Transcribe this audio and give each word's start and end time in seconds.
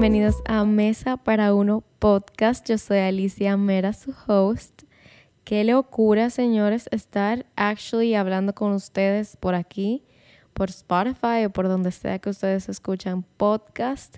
bienvenidos 0.00 0.36
a 0.46 0.64
Mesa 0.64 1.18
para 1.18 1.52
Uno 1.52 1.84
podcast. 1.98 2.66
Yo 2.66 2.78
soy 2.78 3.00
Alicia 3.00 3.58
Mera, 3.58 3.92
su 3.92 4.14
host. 4.26 4.84
Qué 5.44 5.62
locura, 5.62 6.30
señores, 6.30 6.88
estar 6.90 7.44
actually 7.54 8.14
hablando 8.14 8.54
con 8.54 8.72
ustedes 8.72 9.36
por 9.36 9.54
aquí, 9.54 10.02
por 10.54 10.70
Spotify 10.70 11.44
o 11.44 11.50
por 11.50 11.68
donde 11.68 11.92
sea 11.92 12.18
que 12.18 12.30
ustedes 12.30 12.70
escuchan 12.70 13.26
podcast. 13.36 14.16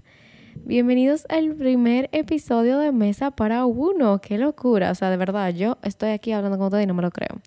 Bienvenidos 0.54 1.26
al 1.28 1.52
primer 1.56 2.08
episodio 2.12 2.78
de 2.78 2.92
Mesa 2.92 3.32
para 3.32 3.66
Uno. 3.66 4.20
Qué 4.20 4.38
locura. 4.38 4.92
O 4.92 4.94
sea, 4.94 5.10
de 5.10 5.16
verdad, 5.16 5.52
yo 5.52 5.78
estoy 5.82 6.10
aquí 6.10 6.30
hablando 6.30 6.58
con 6.58 6.66
ustedes 6.68 6.84
y 6.84 6.86
no 6.86 6.94
me 6.94 7.02
lo 7.02 7.10
creo. 7.10 7.40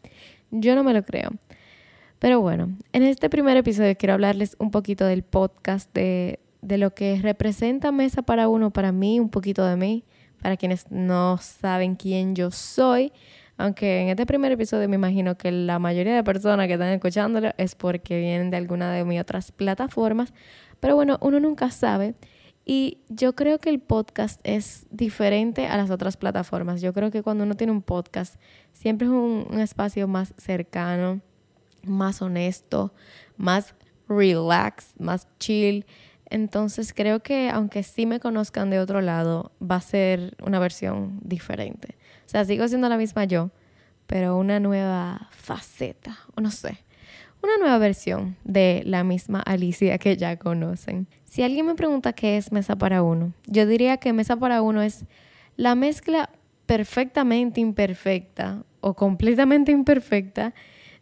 Yo 0.51 0.75
no 0.75 0.83
me 0.83 0.93
lo 0.93 1.05
creo. 1.05 1.29
Pero 2.19 2.41
bueno, 2.41 2.75
en 2.91 3.03
este 3.03 3.29
primer 3.29 3.55
episodio 3.55 3.95
quiero 3.95 4.13
hablarles 4.13 4.57
un 4.59 4.71
poquito 4.71 5.05
del 5.05 5.23
podcast, 5.23 5.93
de, 5.93 6.39
de 6.65 6.79
lo 6.79 6.95
que 6.95 7.19
representa 7.21 7.91
Mesa 7.91 8.23
para 8.23 8.49
Uno 8.49 8.71
para 8.71 8.91
mí, 8.91 9.19
un 9.19 9.29
poquito 9.29 9.63
de 9.65 9.75
mí, 9.75 10.03
para 10.41 10.57
quienes 10.57 10.89
no 10.89 11.37
saben 11.37 11.95
quién 11.95 12.35
yo 12.35 12.49
soy. 12.49 13.13
Aunque 13.57 14.01
en 14.01 14.09
este 14.09 14.25
primer 14.25 14.51
episodio 14.51 14.89
me 14.89 14.95
imagino 14.95 15.37
que 15.37 15.51
la 15.51 15.77
mayoría 15.77 16.15
de 16.15 16.23
personas 16.23 16.67
que 16.67 16.73
están 16.73 16.89
escuchándolo 16.89 17.51
es 17.57 17.75
porque 17.75 18.17
vienen 18.19 18.49
de 18.49 18.57
alguna 18.57 18.91
de 18.91 19.05
mis 19.05 19.21
otras 19.21 19.51
plataformas. 19.51 20.33
Pero 20.79 20.95
bueno, 20.95 21.19
uno 21.21 21.39
nunca 21.39 21.69
sabe. 21.69 22.15
Y 22.65 22.97
yo 23.09 23.35
creo 23.35 23.59
que 23.59 23.69
el 23.69 23.79
podcast 23.79 24.41
es 24.43 24.87
diferente 24.89 25.67
a 25.67 25.77
las 25.77 25.91
otras 25.91 26.17
plataformas. 26.17 26.81
Yo 26.81 26.93
creo 26.93 27.11
que 27.11 27.21
cuando 27.21 27.43
uno 27.43 27.53
tiene 27.53 27.71
un 27.71 27.83
podcast, 27.83 28.35
siempre 28.73 29.05
es 29.05 29.13
un, 29.13 29.45
un 29.51 29.59
espacio 29.59 30.07
más 30.07 30.33
cercano, 30.37 31.21
más 31.83 32.23
honesto, 32.23 32.91
más 33.37 33.75
relax, 34.09 34.93
más 34.97 35.27
chill. 35.39 35.85
Entonces 36.29 36.93
creo 36.93 37.21
que 37.21 37.49
aunque 37.49 37.83
sí 37.83 38.05
me 38.05 38.19
conozcan 38.19 38.69
de 38.69 38.79
otro 38.79 39.01
lado, 39.01 39.51
va 39.61 39.75
a 39.75 39.81
ser 39.81 40.35
una 40.41 40.59
versión 40.59 41.19
diferente. 41.21 41.95
O 42.25 42.29
sea, 42.29 42.45
sigo 42.45 42.67
siendo 42.67 42.89
la 42.89 42.97
misma 42.97 43.25
yo, 43.25 43.51
pero 44.07 44.37
una 44.37 44.59
nueva 44.59 45.29
faceta, 45.31 46.17
o 46.35 46.41
no 46.41 46.51
sé, 46.51 46.79
una 47.43 47.57
nueva 47.57 47.77
versión 47.77 48.37
de 48.43 48.81
la 48.85 49.03
misma 49.03 49.39
Alicia 49.39 49.97
que 49.97 50.17
ya 50.17 50.37
conocen. 50.37 51.07
Si 51.25 51.43
alguien 51.43 51.67
me 51.67 51.75
pregunta 51.75 52.13
qué 52.13 52.37
es 52.37 52.51
Mesa 52.51 52.75
para 52.75 53.03
Uno, 53.03 53.33
yo 53.45 53.67
diría 53.67 53.97
que 53.97 54.13
Mesa 54.13 54.35
para 54.35 54.61
Uno 54.61 54.81
es 54.81 55.05
la 55.55 55.75
mezcla 55.75 56.29
perfectamente 56.65 57.61
imperfecta 57.61 58.63
o 58.81 58.95
completamente 58.95 59.71
imperfecta 59.71 60.53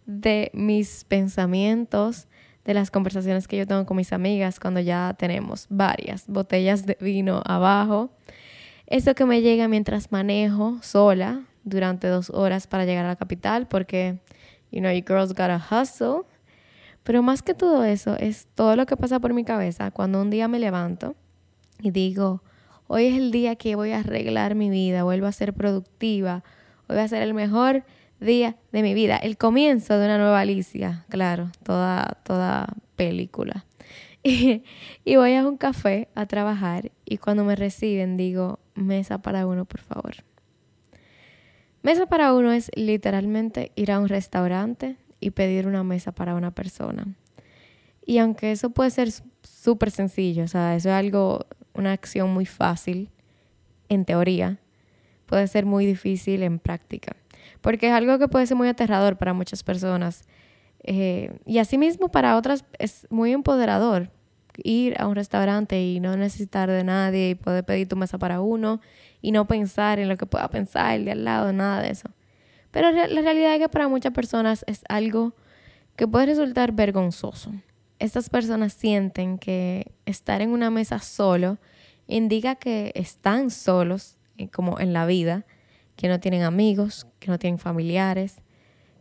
de 0.05 0.51
mis 0.53 1.05
pensamientos, 1.05 2.27
de 2.65 2.73
las 2.73 2.91
conversaciones 2.91 3.47
que 3.47 3.57
yo 3.57 3.67
tengo 3.67 3.85
con 3.85 3.97
mis 3.97 4.13
amigas 4.13 4.59
cuando 4.59 4.79
ya 4.79 5.15
tenemos 5.17 5.67
varias 5.69 6.27
botellas 6.27 6.85
de 6.85 6.97
vino 6.99 7.41
abajo. 7.45 8.09
Eso 8.87 9.15
que 9.15 9.25
me 9.25 9.41
llega 9.41 9.67
mientras 9.67 10.11
manejo 10.11 10.77
sola 10.81 11.43
durante 11.63 12.07
dos 12.07 12.29
horas 12.29 12.67
para 12.67 12.85
llegar 12.85 13.05
a 13.05 13.09
la 13.09 13.15
capital 13.15 13.67
porque, 13.67 14.19
you 14.71 14.79
know, 14.79 14.91
you 14.91 15.03
girls 15.05 15.29
gotta 15.29 15.57
hustle. 15.57 16.21
Pero 17.03 17.21
más 17.21 17.41
que 17.41 17.53
todo 17.53 17.83
eso 17.83 18.15
es 18.17 18.47
todo 18.55 18.75
lo 18.75 18.85
que 18.85 18.95
pasa 18.95 19.19
por 19.19 19.33
mi 19.33 19.43
cabeza 19.43 19.91
cuando 19.91 20.21
un 20.21 20.29
día 20.29 20.47
me 20.47 20.59
levanto 20.59 21.15
y 21.81 21.91
digo, 21.91 22.43
hoy 22.87 23.07
es 23.07 23.17
el 23.17 23.31
día 23.31 23.57
que 23.57 23.75
voy 23.75 23.91
a 23.91 23.99
arreglar 23.99 24.55
mi 24.55 24.69
vida, 24.69 25.03
vuelvo 25.03 25.27
a 25.27 25.33
ser 25.33 25.53
productiva, 25.53 26.43
va 26.89 27.03
a 27.03 27.07
ser 27.07 27.21
el 27.23 27.33
mejor 27.33 27.83
día 28.23 28.57
de 28.71 28.81
mi 28.81 28.93
vida, 28.93 29.17
el 29.17 29.37
comienzo 29.37 29.97
de 29.97 30.05
una 30.05 30.17
nueva 30.17 30.39
Alicia, 30.39 31.05
claro, 31.09 31.51
toda, 31.63 32.19
toda 32.23 32.67
película. 32.95 33.65
Y, 34.25 34.63
y, 35.03 35.17
voy 35.17 35.33
a 35.33 35.45
un 35.45 35.57
café 35.57 36.07
a 36.15 36.25
trabajar 36.27 36.93
y 37.03 37.17
cuando 37.17 37.43
me 37.43 37.57
reciben 37.57 38.15
digo, 38.15 38.57
mesa 38.73 39.21
para 39.21 39.45
uno, 39.45 39.65
por 39.65 39.81
favor. 39.81 40.13
Mesa 41.81 42.05
para 42.05 42.33
uno 42.33 42.53
es 42.53 42.71
literalmente 42.73 43.73
ir 43.75 43.91
a 43.91 43.99
un 43.99 44.07
restaurante 44.07 44.95
y 45.19 45.31
pedir 45.31 45.67
una 45.67 45.83
mesa 45.83 46.13
para 46.13 46.35
una 46.35 46.51
persona. 46.51 47.17
Y 48.05 48.19
aunque 48.19 48.53
eso 48.53 48.69
puede 48.69 48.91
ser 48.91 49.09
súper 49.41 49.91
sencillo, 49.91 50.45
o 50.45 50.47
sea, 50.47 50.73
eso 50.73 50.87
es 50.87 50.95
algo, 50.95 51.45
una 51.73 51.91
acción 51.91 52.33
muy 52.33 52.45
fácil 52.45 53.09
en 53.89 54.05
teoría, 54.05 54.61
puede 55.25 55.47
ser 55.47 55.65
muy 55.65 55.85
difícil 55.85 56.43
en 56.43 56.59
práctica 56.59 57.17
porque 57.63 57.87
es 57.87 57.93
algo 57.93 58.19
que 58.19 58.27
puede 58.27 58.45
ser 58.45 58.57
muy 58.57 58.67
aterrador 58.67 59.17
para 59.17 59.33
muchas 59.33 59.63
personas. 59.63 60.25
Eh, 60.83 61.31
y 61.45 61.59
asimismo 61.59 62.09
para 62.09 62.35
otras 62.35 62.65
es 62.77 63.07
muy 63.09 63.31
empoderador 63.31 64.11
ir 64.57 64.95
a 64.99 65.07
un 65.07 65.15
restaurante 65.15 65.81
y 65.81 66.01
no 66.01 66.17
necesitar 66.17 66.69
de 66.69 66.83
nadie 66.83 67.29
y 67.29 67.35
poder 67.35 67.63
pedir 67.63 67.87
tu 67.87 67.95
mesa 67.95 68.17
para 68.17 68.41
uno 68.41 68.81
y 69.21 69.31
no 69.31 69.47
pensar 69.47 69.97
en 69.97 70.09
lo 70.09 70.17
que 70.17 70.25
pueda 70.25 70.49
pensar 70.49 70.93
el 70.93 71.05
de 71.05 71.11
al 71.13 71.23
lado, 71.23 71.53
nada 71.53 71.81
de 71.81 71.91
eso. 71.91 72.09
Pero 72.71 72.91
la 72.91 73.21
realidad 73.21 73.53
es 73.53 73.61
que 73.61 73.69
para 73.69 73.87
muchas 73.87 74.11
personas 74.11 74.65
es 74.67 74.81
algo 74.89 75.33
que 75.95 76.05
puede 76.05 76.25
resultar 76.25 76.73
vergonzoso. 76.73 77.53
Estas 77.97 78.29
personas 78.29 78.73
sienten 78.73 79.37
que 79.37 79.93
estar 80.05 80.41
en 80.41 80.49
una 80.49 80.69
mesa 80.69 80.99
solo 80.99 81.59
indica 82.07 82.55
que 82.55 82.91
están 82.95 83.51
solos, 83.51 84.17
eh, 84.37 84.49
como 84.49 84.81
en 84.81 84.91
la 84.91 85.05
vida, 85.05 85.45
que 86.03 86.09
no 86.09 86.19
tienen 86.19 86.41
amigos, 86.43 87.07
que 87.21 87.31
no 87.31 87.39
tienen 87.39 87.57
familiares, 87.57 88.41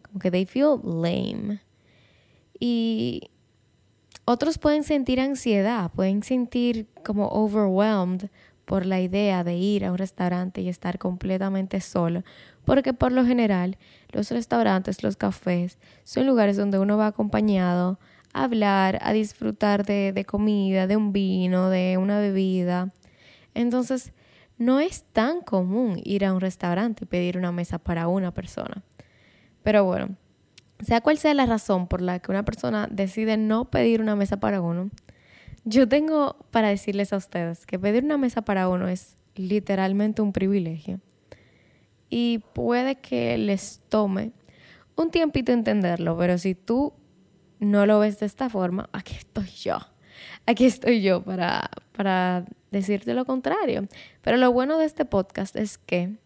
como 0.02 0.20
que 0.20 0.30
they 0.30 0.46
feel 0.46 0.78
lame. 0.84 1.60
Y 2.60 3.28
otros 4.24 4.56
pueden 4.56 4.84
sentir 4.84 5.18
ansiedad, 5.18 5.90
pueden 5.90 6.22
sentir 6.22 6.86
como 7.04 7.26
overwhelmed 7.26 8.30
por 8.64 8.86
la 8.86 9.00
idea 9.00 9.42
de 9.42 9.56
ir 9.56 9.84
a 9.84 9.90
un 9.90 9.98
restaurante 9.98 10.60
y 10.60 10.68
estar 10.68 11.00
completamente 11.00 11.80
solo, 11.80 12.22
porque 12.64 12.92
por 12.92 13.10
lo 13.10 13.26
general 13.26 13.78
los 14.10 14.30
restaurantes, 14.30 15.02
los 15.02 15.16
cafés, 15.16 15.78
son 16.04 16.24
lugares 16.24 16.56
donde 16.56 16.78
uno 16.78 16.98
va 16.98 17.08
acompañado 17.08 17.98
a 18.32 18.44
hablar, 18.44 19.00
a 19.02 19.12
disfrutar 19.12 19.84
de, 19.84 20.12
de 20.12 20.24
comida, 20.24 20.86
de 20.86 20.96
un 20.96 21.12
vino, 21.12 21.68
de 21.68 21.98
una 21.98 22.20
bebida. 22.20 22.92
Entonces, 23.54 24.12
no 24.64 24.80
es 24.80 25.04
tan 25.12 25.40
común 25.40 26.00
ir 26.04 26.24
a 26.24 26.32
un 26.32 26.40
restaurante 26.40 27.04
y 27.04 27.06
pedir 27.06 27.36
una 27.36 27.52
mesa 27.52 27.78
para 27.78 28.06
una 28.08 28.32
persona. 28.32 28.82
Pero 29.62 29.84
bueno, 29.84 30.16
sea 30.80 31.00
cual 31.00 31.18
sea 31.18 31.34
la 31.34 31.46
razón 31.46 31.88
por 31.88 32.00
la 32.00 32.20
que 32.20 32.30
una 32.30 32.44
persona 32.44 32.88
decide 32.90 33.36
no 33.36 33.70
pedir 33.70 34.00
una 34.00 34.16
mesa 34.16 34.38
para 34.38 34.60
uno, 34.60 34.90
yo 35.64 35.88
tengo 35.88 36.36
para 36.50 36.68
decirles 36.68 37.12
a 37.12 37.16
ustedes 37.16 37.66
que 37.66 37.78
pedir 37.78 38.04
una 38.04 38.18
mesa 38.18 38.42
para 38.42 38.68
uno 38.68 38.88
es 38.88 39.16
literalmente 39.34 40.22
un 40.22 40.32
privilegio. 40.32 41.00
Y 42.08 42.38
puede 42.52 42.96
que 42.96 43.38
les 43.38 43.80
tome 43.88 44.32
un 44.96 45.10
tiempito 45.10 45.52
entenderlo, 45.52 46.16
pero 46.16 46.36
si 46.38 46.54
tú 46.54 46.92
no 47.58 47.86
lo 47.86 48.00
ves 48.00 48.20
de 48.20 48.26
esta 48.26 48.48
forma, 48.48 48.88
aquí 48.92 49.14
estoy 49.14 49.46
yo. 49.46 49.78
Aquí 50.46 50.66
estoy 50.66 51.02
yo 51.02 51.22
para, 51.22 51.70
para 51.92 52.44
decirte 52.72 53.14
lo 53.14 53.24
contrario. 53.24 53.86
Pero 54.22 54.36
lo 54.36 54.50
bueno 54.50 54.78
de 54.78 54.86
este 54.86 55.04
podcast 55.04 55.54
es 55.54 55.78
que 55.78 56.16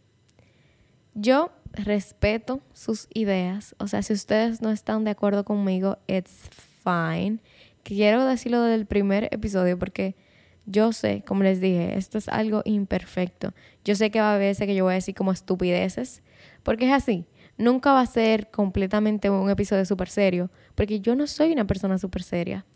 yo 1.15 1.51
respeto 1.73 2.61
sus 2.73 3.09
ideas. 3.12 3.75
O 3.79 3.89
sea, 3.89 4.03
si 4.03 4.15
ustedes 4.15 4.62
no 4.62 4.71
están 4.71 5.05
de 5.05 5.11
acuerdo 5.11 5.45
conmigo, 5.45 5.99
it's 6.06 6.49
fine. 6.83 7.41
Quiero 7.83 8.25
decirlo 8.25 8.62
desde 8.62 8.77
el 8.77 8.87
primer 8.87 9.29
episodio 9.31 9.79
porque 9.79 10.17
yo 10.65 10.93
sé, 10.93 11.23
como 11.27 11.45
les 11.45 11.61
dije, 11.61 11.97
esto 11.97 12.19
es 12.19 12.29
algo 12.29 12.62
imperfecto. 12.65 13.55
Yo 13.85 13.95
sé 13.95 14.11
que 14.11 14.21
va 14.21 14.33
a 14.33 14.35
haber 14.35 14.49
veces 14.49 14.67
que 14.67 14.75
yo 14.75 14.85
voy 14.85 14.93
a 14.93 14.95
decir 14.97 15.15
como 15.15 15.31
estupideces, 15.31 16.23
porque 16.65 16.87
es 16.87 16.93
así. 16.93 17.27
Nunca 17.56 17.93
va 17.93 18.01
a 18.01 18.06
ser 18.06 18.51
completamente 18.51 19.31
un 19.31 19.49
episodio 19.49 19.85
súper 19.85 20.09
serio, 20.09 20.50
porque 20.75 21.00
yo 21.00 21.15
no 21.15 21.26
soy 21.26 21.53
una 21.53 21.67
persona 21.67 21.99
súper 21.99 22.23
seria. 22.23 22.67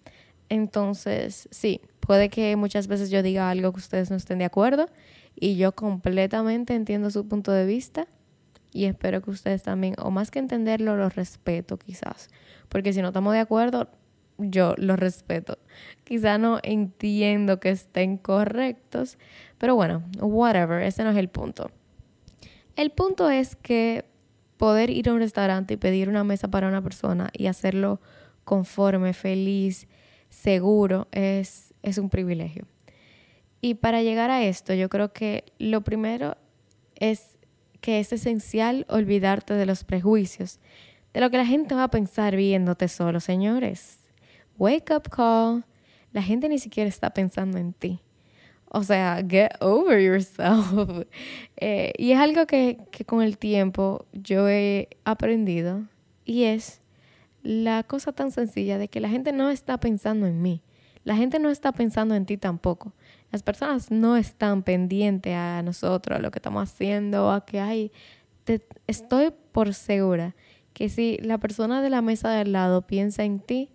Entonces, 0.50 1.49
sí, 1.50 1.81
puede 2.00 2.29
que 2.29 2.55
muchas 2.56 2.88
veces 2.88 3.08
yo 3.08 3.23
diga 3.23 3.49
algo 3.49 3.73
que 3.73 3.79
ustedes 3.79 4.11
no 4.11 4.17
estén 4.17 4.38
de 4.38 4.44
acuerdo 4.44 4.87
y 5.35 5.56
yo 5.56 5.73
completamente 5.73 6.75
entiendo 6.75 7.11
su 7.11 7.26
punto 7.26 7.52
de 7.52 7.64
vista 7.64 8.08
y 8.73 8.85
espero 8.85 9.23
que 9.23 9.31
ustedes 9.31 9.62
también, 9.62 9.94
o 9.99 10.11
más 10.11 10.31
que 10.31 10.41
entenderlo, 10.41 10.97
lo 10.97 11.08
respeto 11.08 11.79
quizás, 11.79 12.29
porque 12.69 12.93
si 12.93 13.00
no 13.00 13.08
estamos 13.08 13.32
de 13.32 13.38
acuerdo, 13.38 13.88
yo 14.38 14.75
lo 14.76 14.97
respeto. 14.97 15.58
Quizá 16.05 16.38
no 16.38 16.58
entiendo 16.62 17.61
que 17.61 17.70
estén 17.70 18.17
correctos, 18.17 19.19
pero 19.58 19.76
bueno, 19.76 20.03
whatever, 20.20 20.82
ese 20.82 21.05
no 21.05 21.11
es 21.11 21.17
el 21.17 21.29
punto. 21.29 21.70
El 22.76 22.91
punto 22.91 23.31
es 23.31 23.55
que 23.56 24.05
poder 24.56 24.91
ir 24.91 25.08
a 25.08 25.12
un 25.12 25.20
restaurante 25.20 25.75
y 25.75 25.76
pedir 25.76 26.08
una 26.08 26.25
mesa 26.25 26.49
para 26.49 26.69
una 26.69 26.82
persona 26.82 27.31
y 27.32 27.46
hacerlo 27.46 28.00
conforme, 28.44 29.12
feliz, 29.12 29.87
seguro 30.31 31.09
es, 31.12 31.75
es 31.82 31.99
un 31.99 32.09
privilegio. 32.09 32.67
Y 33.61 33.75
para 33.75 34.03
llegar 34.03 34.31
a 34.31 34.43
esto, 34.44 34.73
yo 34.73 34.88
creo 34.88 35.12
que 35.12 35.44
lo 35.59 35.82
primero 35.82 36.37
es 36.97 37.37
que 37.81 38.00
es 38.00 38.12
esencial 38.12 38.87
olvidarte 38.88 39.55
de 39.55 39.67
los 39.67 39.85
prejuicios, 39.85 40.59
de 41.12 41.21
lo 41.21 41.31
que 41.31 41.37
la 41.37 41.47
gente 41.47 41.75
va 41.75 41.85
a 41.85 41.91
pensar 41.91 42.37
viéndote 42.37 42.88
solo, 42.88 43.21
señores. 43.21 43.99
Wake 44.59 44.93
up 44.94 45.11
call. 45.11 45.65
La 46.12 46.23
gente 46.23 46.49
ni 46.49 46.59
siquiera 46.59 46.88
está 46.88 47.11
pensando 47.11 47.59
en 47.59 47.73
ti. 47.73 48.00
O 48.73 48.85
sea, 48.85 49.23
get 49.27 49.53
over 49.61 50.00
yourself. 50.00 51.06
Eh, 51.62 51.93
y 51.99 52.12
es 52.12 52.19
algo 52.19 52.47
que, 52.47 52.79
que 52.91 53.05
con 53.05 53.21
el 53.21 53.37
tiempo 53.37 54.06
yo 54.15 54.49
he 54.49 54.88
aprendido 55.05 55.82
y 56.25 56.44
es 56.44 56.80
la 57.43 57.83
cosa 57.85 58.13
tan 58.13 58.31
sencilla 58.31 58.79
de 58.79 58.89
que 58.89 59.01
la 59.01 59.09
gente 59.09 59.33
no 59.33 59.51
está 59.51 59.79
pensando 59.79 60.27
en 60.27 60.43
mí. 60.43 60.63
La 61.05 61.17
gente 61.17 61.39
no 61.39 61.51
está 61.51 61.73
pensando 61.73 62.15
en 62.15 62.27
ti 62.27 62.37
tampoco. 62.37 62.93
Las 63.31 63.43
personas 63.43 63.91
no 63.91 64.17
están 64.17 64.63
pendientes 64.63 65.35
a 65.35 65.63
nosotros, 65.63 66.19
a 66.19 66.23
lo 66.23 66.31
que 66.31 66.39
estamos 66.39 66.63
haciendo, 66.63 67.31
a 67.31 67.45
que 67.45 67.61
hay... 67.61 67.93
estoy 68.87 69.33
por 69.53 69.73
segura 69.73 70.35
que 70.73 70.89
si 70.89 71.19
la 71.19 71.39
persona 71.39 71.83
de 71.83 71.91
la 71.91 72.03
mesa 72.03 72.31
de 72.31 72.41
al 72.41 72.53
lado 72.53 72.87
piensa 72.87 73.25
en 73.25 73.41
ti, 73.41 73.71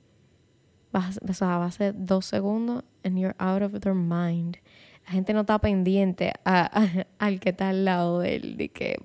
va, 0.96 1.10
va 1.42 1.66
a 1.66 1.72
ser 1.72 1.94
dos 1.98 2.26
segundos 2.26 2.84
and 3.04 3.18
you're 3.18 3.36
out 3.40 3.62
of 3.62 3.80
their 3.80 3.96
mind. 3.96 4.58
La 5.06 5.12
gente 5.12 5.34
no 5.34 5.42
está 5.42 5.60
pendiente 5.60 6.34
al 6.46 7.40
que 7.40 7.50
está 7.50 7.70
al 7.70 7.86
lado 7.86 8.20
de 8.20 8.36
él, 8.36 8.58
de 8.58 8.70
que 8.70 8.98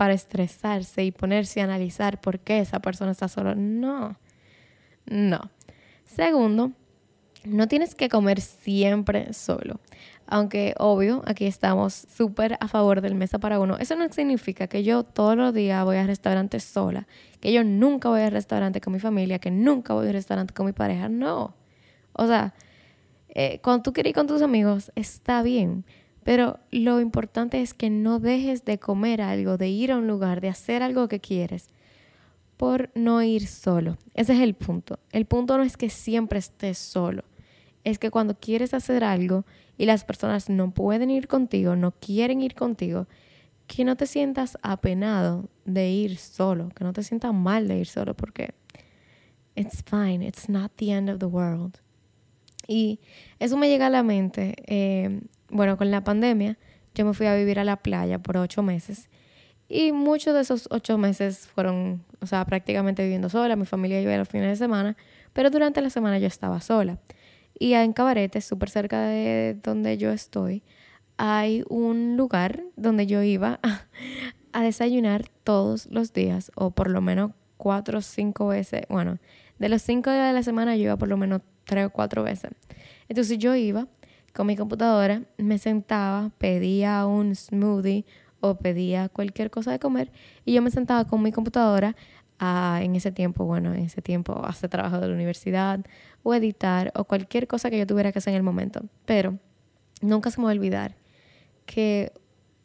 para 0.00 0.14
estresarse 0.14 1.04
y 1.04 1.12
ponerse 1.12 1.60
a 1.60 1.64
analizar 1.64 2.22
por 2.22 2.38
qué 2.38 2.60
esa 2.60 2.80
persona 2.80 3.10
está 3.10 3.28
solo. 3.28 3.54
No, 3.54 4.16
no. 5.04 5.50
Segundo, 6.04 6.72
no 7.44 7.68
tienes 7.68 7.94
que 7.94 8.08
comer 8.08 8.40
siempre 8.40 9.34
solo. 9.34 9.78
Aunque 10.26 10.72
obvio, 10.78 11.22
aquí 11.26 11.44
estamos 11.44 11.92
súper 11.92 12.56
a 12.60 12.68
favor 12.68 13.02
del 13.02 13.14
mesa 13.14 13.38
para 13.38 13.60
uno. 13.60 13.76
Eso 13.76 13.94
no 13.94 14.10
significa 14.10 14.68
que 14.68 14.84
yo 14.84 15.02
todos 15.02 15.36
los 15.36 15.52
días 15.52 15.84
voy 15.84 15.98
al 15.98 16.06
restaurante 16.06 16.60
sola, 16.60 17.06
que 17.40 17.52
yo 17.52 17.62
nunca 17.62 18.08
voy 18.08 18.22
al 18.22 18.32
restaurante 18.32 18.80
con 18.80 18.94
mi 18.94 19.00
familia, 19.00 19.38
que 19.38 19.50
nunca 19.50 19.92
voy 19.92 20.06
al 20.06 20.14
restaurante 20.14 20.54
con 20.54 20.64
mi 20.64 20.72
pareja. 20.72 21.10
No. 21.10 21.54
O 22.14 22.26
sea, 22.26 22.54
eh, 23.28 23.60
cuando 23.62 23.82
tú 23.82 23.92
quieres 23.92 24.12
ir 24.12 24.14
con 24.14 24.26
tus 24.26 24.40
amigos, 24.40 24.92
está 24.94 25.42
bien. 25.42 25.84
Pero 26.24 26.58
lo 26.70 27.00
importante 27.00 27.60
es 27.62 27.74
que 27.74 27.90
no 27.90 28.20
dejes 28.20 28.64
de 28.64 28.78
comer 28.78 29.22
algo, 29.22 29.56
de 29.56 29.68
ir 29.68 29.92
a 29.92 29.96
un 29.96 30.06
lugar, 30.06 30.40
de 30.40 30.48
hacer 30.48 30.82
algo 30.82 31.08
que 31.08 31.20
quieres 31.20 31.68
por 32.56 32.90
no 32.94 33.22
ir 33.22 33.46
solo. 33.46 33.96
Ese 34.14 34.34
es 34.34 34.40
el 34.40 34.54
punto. 34.54 34.98
El 35.12 35.24
punto 35.24 35.56
no 35.56 35.62
es 35.62 35.78
que 35.78 35.88
siempre 35.88 36.38
estés 36.38 36.76
solo 36.76 37.24
es 37.84 37.98
que 37.98 38.10
cuando 38.10 38.34
quieres 38.38 38.74
hacer 38.74 39.04
algo 39.04 39.44
y 39.78 39.86
las 39.86 40.04
personas 40.04 40.48
no 40.48 40.72
pueden 40.72 41.10
ir 41.10 41.28
contigo, 41.28 41.76
no 41.76 41.92
quieren 41.92 42.42
ir 42.42 42.54
contigo, 42.54 43.06
que 43.66 43.84
no 43.84 43.96
te 43.96 44.06
sientas 44.06 44.58
apenado 44.62 45.48
de 45.64 45.90
ir 45.90 46.16
solo, 46.18 46.70
que 46.70 46.84
no 46.84 46.92
te 46.92 47.02
sientas 47.02 47.32
mal 47.32 47.68
de 47.68 47.78
ir 47.78 47.86
solo, 47.86 48.14
porque 48.14 48.52
it's 49.54 49.82
fine, 49.84 50.26
it's 50.26 50.48
not 50.48 50.72
the 50.76 50.90
end 50.90 51.08
of 51.08 51.18
the 51.18 51.26
world. 51.26 51.78
Y 52.66 53.00
eso 53.38 53.56
me 53.56 53.68
llega 53.68 53.86
a 53.86 53.90
la 53.90 54.02
mente, 54.02 54.54
eh, 54.66 55.20
bueno, 55.50 55.76
con 55.76 55.90
la 55.90 56.02
pandemia, 56.02 56.58
yo 56.94 57.04
me 57.04 57.14
fui 57.14 57.26
a 57.26 57.34
vivir 57.34 57.58
a 57.60 57.64
la 57.64 57.76
playa 57.76 58.18
por 58.18 58.36
ocho 58.36 58.62
meses 58.62 59.08
y 59.72 59.92
muchos 59.92 60.34
de 60.34 60.40
esos 60.40 60.66
ocho 60.72 60.98
meses 60.98 61.46
fueron, 61.46 62.02
o 62.20 62.26
sea, 62.26 62.44
prácticamente 62.44 63.04
viviendo 63.04 63.28
sola, 63.28 63.54
mi 63.54 63.66
familia 63.66 64.00
iba 64.00 64.12
a 64.12 64.18
los 64.18 64.28
fines 64.28 64.48
de 64.48 64.56
semana, 64.56 64.96
pero 65.32 65.48
durante 65.48 65.80
la 65.80 65.90
semana 65.90 66.18
yo 66.18 66.26
estaba 66.26 66.60
sola. 66.60 66.98
Y 67.56 67.74
en 67.74 67.92
Cabarete, 67.92 68.40
súper 68.40 68.68
cerca 68.68 69.00
de 69.02 69.56
donde 69.62 69.96
yo 69.96 70.10
estoy, 70.10 70.64
hay 71.18 71.62
un 71.68 72.16
lugar 72.16 72.64
donde 72.74 73.06
yo 73.06 73.22
iba 73.22 73.60
a, 74.52 74.62
desayunar 74.62 75.28
todos 75.44 75.86
los 75.86 76.12
días, 76.12 76.50
o 76.56 76.72
por 76.72 76.90
lo 76.90 77.00
menos 77.00 77.30
cuatro 77.56 77.98
o 77.98 78.02
cinco 78.02 78.48
veces. 78.48 78.82
Bueno, 78.88 79.18
de 79.60 79.68
los 79.68 79.82
cinco 79.82 80.10
días 80.10 80.26
de 80.26 80.32
la 80.32 80.42
semana 80.42 80.74
yo 80.74 80.82
iba 80.82 80.96
por 80.96 81.08
lo 81.08 81.16
menos 81.16 81.42
tres 81.64 81.86
o 81.86 81.90
cuatro 81.90 82.24
veces. 82.24 82.50
Entonces 83.08 83.38
yo 83.38 83.54
iba 83.54 83.86
con 84.34 84.46
mi 84.46 84.56
computadora, 84.56 85.22
me 85.38 85.58
sentaba, 85.58 86.30
pedía 86.38 87.06
un 87.06 87.34
smoothie 87.34 88.04
o 88.40 88.56
pedía 88.56 89.08
cualquier 89.08 89.50
cosa 89.50 89.70
de 89.72 89.78
comer 89.78 90.10
y 90.44 90.54
yo 90.54 90.62
me 90.62 90.70
sentaba 90.70 91.04
con 91.06 91.22
mi 91.22 91.32
computadora 91.32 91.96
en 92.40 92.96
ese 92.96 93.12
tiempo, 93.12 93.44
bueno, 93.44 93.74
en 93.74 93.84
ese 93.84 94.00
tiempo 94.00 94.44
hacer 94.46 94.70
trabajo 94.70 94.98
de 94.98 95.08
la 95.08 95.14
universidad 95.14 95.80
o 96.22 96.34
editar 96.34 96.90
o 96.94 97.04
cualquier 97.04 97.46
cosa 97.46 97.68
que 97.68 97.78
yo 97.78 97.86
tuviera 97.86 98.12
que 98.12 98.18
hacer 98.18 98.32
en 98.32 98.38
el 98.38 98.42
momento. 98.42 98.82
Pero 99.04 99.38
nunca 100.00 100.30
se 100.30 100.40
me 100.40 100.44
va 100.44 100.50
a 100.50 100.54
olvidar 100.54 100.96
que 101.66 102.12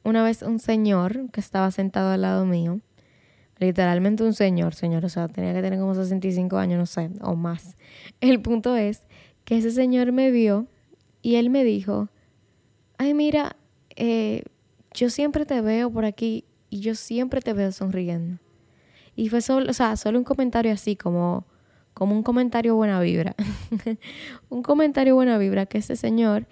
una 0.03 0.23
vez 0.23 0.43
un 0.43 0.59
señor 0.59 1.29
que 1.31 1.41
estaba 1.41 1.71
sentado 1.71 2.11
al 2.11 2.21
lado 2.21 2.45
mío, 2.45 2.79
literalmente 3.57 4.23
un 4.23 4.33
señor, 4.33 4.75
señor, 4.75 5.03
o 5.03 5.09
sea, 5.09 5.27
tenía 5.27 5.53
que 5.53 5.61
tener 5.61 5.79
como 5.79 5.93
65 5.93 6.57
años, 6.57 6.79
no 6.79 6.85
sé, 6.85 7.09
o 7.21 7.35
más. 7.35 7.75
El 8.21 8.41
punto 8.41 8.77
es 8.77 9.05
que 9.43 9.57
ese 9.57 9.71
señor 9.71 10.13
me 10.13 10.31
vio 10.31 10.67
y 11.25 11.37
él 11.37 11.49
me 11.49 11.63
dijo, 11.63 12.07
ay, 12.99 13.15
mira, 13.15 13.55
eh, 13.95 14.43
yo 14.93 15.09
siempre 15.09 15.47
te 15.47 15.59
veo 15.59 15.89
por 15.89 16.05
aquí 16.05 16.45
y 16.69 16.81
yo 16.81 16.93
siempre 16.93 17.41
te 17.41 17.51
veo 17.53 17.71
sonriendo. 17.71 18.37
Y 19.15 19.29
fue 19.29 19.41
solo, 19.41 19.71
o 19.71 19.73
sea, 19.73 19.95
solo 19.97 20.19
un 20.19 20.23
comentario 20.23 20.71
así, 20.71 20.95
como, 20.95 21.47
como 21.95 22.13
un 22.13 22.21
comentario 22.21 22.75
buena 22.75 22.99
vibra. 22.99 23.35
un 24.49 24.61
comentario 24.61 25.15
buena 25.15 25.39
vibra 25.39 25.65
que 25.65 25.79
ese 25.79 25.95
señor, 25.95 26.45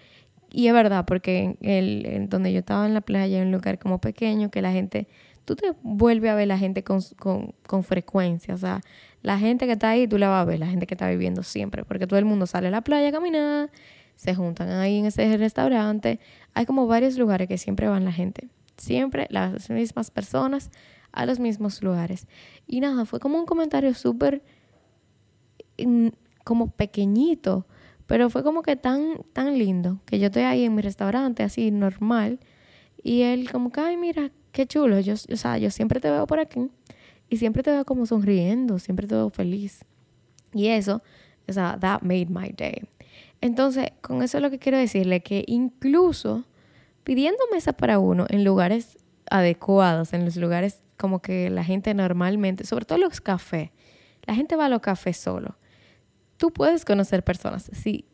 y 0.51 0.65
es 0.65 0.73
verdad, 0.73 1.05
porque 1.05 1.55
el, 1.61 2.07
en 2.07 2.29
donde 2.29 2.51
yo 2.51 2.57
estaba 2.57 2.87
en 2.87 2.95
la 2.95 3.01
playa, 3.01 3.43
en 3.43 3.49
un 3.49 3.51
lugar 3.51 3.77
como 3.77 4.01
pequeño, 4.01 4.49
que 4.49 4.63
la 4.63 4.71
gente, 4.71 5.07
tú 5.45 5.55
te 5.55 5.75
vuelves 5.83 6.31
a 6.31 6.33
ver 6.33 6.47
la 6.47 6.57
gente 6.57 6.83
con, 6.83 6.99
con, 7.19 7.53
con 7.67 7.83
frecuencia, 7.83 8.55
o 8.55 8.57
sea, 8.57 8.81
la 9.21 9.37
gente 9.37 9.67
que 9.67 9.73
está 9.73 9.91
ahí, 9.91 10.07
tú 10.07 10.17
la 10.17 10.29
vas 10.29 10.41
a 10.41 10.45
ver, 10.45 10.57
la 10.57 10.65
gente 10.65 10.87
que 10.87 10.95
está 10.95 11.07
viviendo 11.11 11.43
siempre, 11.43 11.85
porque 11.85 12.07
todo 12.07 12.17
el 12.17 12.25
mundo 12.25 12.47
sale 12.47 12.69
a 12.69 12.71
la 12.71 12.81
playa 12.81 13.09
a 13.09 13.69
se 14.15 14.35
juntan 14.35 14.69
ahí 14.69 14.99
en 14.99 15.05
ese 15.05 15.37
restaurante, 15.37 16.19
hay 16.53 16.65
como 16.65 16.87
varios 16.87 17.17
lugares 17.17 17.47
que 17.47 17.57
siempre 17.57 17.87
van 17.87 18.05
la 18.05 18.11
gente, 18.11 18.49
siempre 18.77 19.27
las 19.29 19.69
mismas 19.69 20.11
personas 20.11 20.71
a 21.11 21.25
los 21.25 21.39
mismos 21.39 21.81
lugares. 21.83 22.27
Y 22.67 22.79
nada, 22.79 23.05
fue 23.05 23.19
como 23.19 23.37
un 23.37 23.45
comentario 23.45 23.93
súper 23.93 24.43
como 26.43 26.71
pequeñito, 26.71 27.65
pero 28.05 28.29
fue 28.29 28.43
como 28.43 28.61
que 28.61 28.75
tan, 28.75 29.23
tan 29.33 29.57
lindo, 29.57 29.99
que 30.05 30.19
yo 30.19 30.27
estoy 30.27 30.43
ahí 30.43 30.65
en 30.65 30.75
mi 30.75 30.81
restaurante, 30.81 31.43
así 31.43 31.71
normal, 31.71 32.39
y 33.01 33.21
él 33.21 33.49
como 33.51 33.71
que, 33.71 33.81
ay, 33.81 33.97
mira, 33.97 34.31
qué 34.51 34.65
chulo, 34.67 34.99
yo, 34.99 35.13
o 35.13 35.35
sea, 35.35 35.57
yo 35.57 35.71
siempre 35.71 35.99
te 35.99 36.09
veo 36.09 36.27
por 36.27 36.39
aquí, 36.39 36.69
y 37.29 37.37
siempre 37.37 37.63
te 37.63 37.71
veo 37.71 37.85
como 37.85 38.05
sonriendo, 38.05 38.77
siempre 38.77 39.07
te 39.07 39.15
veo 39.15 39.29
feliz. 39.29 39.83
Y 40.53 40.67
eso, 40.67 41.01
o 41.47 41.53
sea, 41.53 41.77
that 41.79 42.01
made 42.01 42.27
my 42.29 42.53
day. 42.55 42.83
Entonces, 43.43 43.91
con 43.99 44.23
eso 44.23 44.37
es 44.37 44.41
lo 44.41 44.49
que 44.49 44.57
quiero 44.57 44.77
decirle, 44.77 45.19
que 45.19 45.43
incluso 45.47 46.45
pidiendo 47.03 47.39
mesa 47.51 47.73
para 47.73 47.99
uno 47.99 48.25
en 48.29 48.45
lugares 48.45 48.97
adecuados, 49.29 50.13
en 50.13 50.23
los 50.23 50.37
lugares 50.37 50.81
como 50.95 51.21
que 51.21 51.49
la 51.49 51.65
gente 51.65 51.93
normalmente, 51.93 52.65
sobre 52.65 52.85
todo 52.85 52.99
los 52.99 53.19
cafés, 53.19 53.71
la 54.25 54.33
gente 54.33 54.55
va 54.55 54.67
a 54.67 54.69
los 54.69 54.79
cafés 54.79 55.17
solo. 55.17 55.57
Tú 56.37 56.53
puedes 56.53 56.85
conocer 56.85 57.21
personas, 57.25 57.69
sí, 57.73 58.05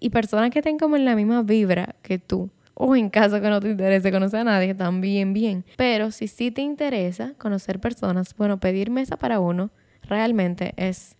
y 0.00 0.08
personas 0.08 0.50
que 0.50 0.60
estén 0.60 0.78
como 0.78 0.96
en 0.96 1.04
la 1.04 1.16
misma 1.16 1.42
vibra 1.42 1.94
que 2.00 2.18
tú. 2.18 2.48
O 2.72 2.96
en 2.96 3.10
caso 3.10 3.42
que 3.42 3.50
no 3.50 3.60
te 3.60 3.68
interese 3.68 4.10
conocer 4.10 4.40
a 4.40 4.44
nadie, 4.44 4.74
también 4.74 5.34
bien. 5.34 5.66
Pero 5.76 6.10
si 6.10 6.28
sí 6.28 6.50
te 6.50 6.62
interesa 6.62 7.34
conocer 7.36 7.78
personas, 7.78 8.34
bueno, 8.36 8.58
pedir 8.58 8.88
mesa 8.88 9.18
para 9.18 9.38
uno 9.38 9.70
realmente 10.00 10.72
es, 10.78 11.14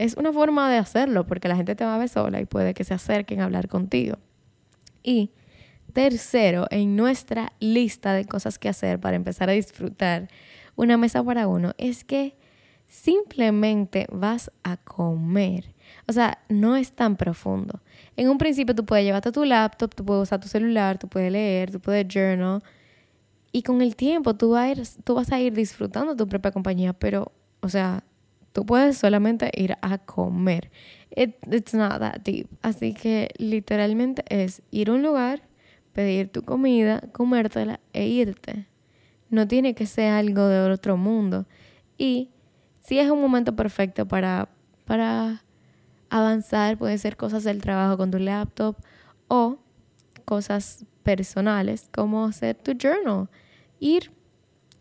es 0.00 0.16
una 0.16 0.32
forma 0.32 0.70
de 0.70 0.78
hacerlo, 0.78 1.26
porque 1.26 1.48
la 1.48 1.56
gente 1.56 1.74
te 1.74 1.84
va 1.84 1.94
a 1.94 1.98
ver 1.98 2.08
sola 2.08 2.40
y 2.40 2.46
puede 2.46 2.74
que 2.74 2.84
se 2.84 2.94
acerquen 2.94 3.40
a 3.40 3.44
hablar 3.44 3.68
contigo. 3.68 4.16
Y 5.02 5.30
Tercero, 5.92 6.66
en 6.70 6.96
nuestra 6.96 7.52
lista 7.58 8.12
de 8.12 8.24
cosas 8.24 8.58
que 8.58 8.68
hacer 8.68 9.00
para 9.00 9.16
empezar 9.16 9.50
a 9.50 9.52
disfrutar 9.52 10.28
una 10.76 10.96
mesa 10.96 11.22
para 11.22 11.48
uno, 11.48 11.72
es 11.78 12.04
que 12.04 12.36
simplemente 12.86 14.06
vas 14.10 14.50
a 14.62 14.76
comer. 14.76 15.74
O 16.06 16.12
sea, 16.12 16.38
no 16.48 16.76
es 16.76 16.92
tan 16.92 17.16
profundo. 17.16 17.80
En 18.16 18.28
un 18.28 18.38
principio 18.38 18.74
tú 18.74 18.84
puedes 18.84 19.04
llevarte 19.04 19.32
tu 19.32 19.44
laptop, 19.44 19.94
tú 19.94 20.04
puedes 20.04 20.22
usar 20.22 20.40
tu 20.40 20.48
celular, 20.48 20.98
tú 20.98 21.08
puedes 21.08 21.30
leer, 21.32 21.70
tú 21.70 21.80
puedes 21.80 22.06
journal. 22.08 22.62
Y 23.52 23.62
con 23.62 23.82
el 23.82 23.96
tiempo 23.96 24.34
tú, 24.36 24.50
vas 24.50 24.62
a 24.62 24.70
ir, 24.70 24.82
tú 25.04 25.14
vas 25.14 25.32
a 25.32 25.40
ir 25.40 25.52
disfrutando 25.52 26.14
tu 26.14 26.28
propia 26.28 26.52
compañía, 26.52 26.92
pero, 26.92 27.32
o 27.60 27.68
sea, 27.68 28.04
tú 28.52 28.66
puedes 28.66 28.98
solamente 28.98 29.50
ir 29.54 29.76
a 29.80 29.98
comer. 29.98 30.70
it's 31.10 31.74
not 31.74 31.98
that 32.00 32.22
deep. 32.22 32.48
Así 32.62 32.94
que 32.94 33.30
literalmente 33.38 34.24
es 34.28 34.62
ir 34.70 34.90
a 34.90 34.92
un 34.92 35.02
lugar, 35.02 35.42
pedir 35.92 36.30
tu 36.30 36.42
comida, 36.42 37.00
comértela 37.12 37.80
e 37.92 38.06
irte. 38.06 38.66
No 39.28 39.46
tiene 39.46 39.74
que 39.74 39.86
ser 39.86 40.12
algo 40.12 40.46
de 40.46 40.70
otro 40.70 40.96
mundo. 40.96 41.46
Y 41.96 42.30
si 42.78 42.98
es 42.98 43.10
un 43.10 43.20
momento 43.20 43.54
perfecto 43.54 44.06
para, 44.06 44.48
para 44.84 45.44
avanzar, 46.08 46.78
puede 46.78 46.98
ser 46.98 47.16
cosas 47.16 47.44
del 47.44 47.60
trabajo 47.60 47.96
con 47.96 48.10
tu 48.10 48.18
laptop 48.18 48.76
o 49.28 49.58
cosas 50.24 50.84
personales 51.02 51.88
como 51.92 52.24
hacer 52.24 52.56
tu 52.56 52.72
journal. 52.72 53.28
Ir 53.78 54.12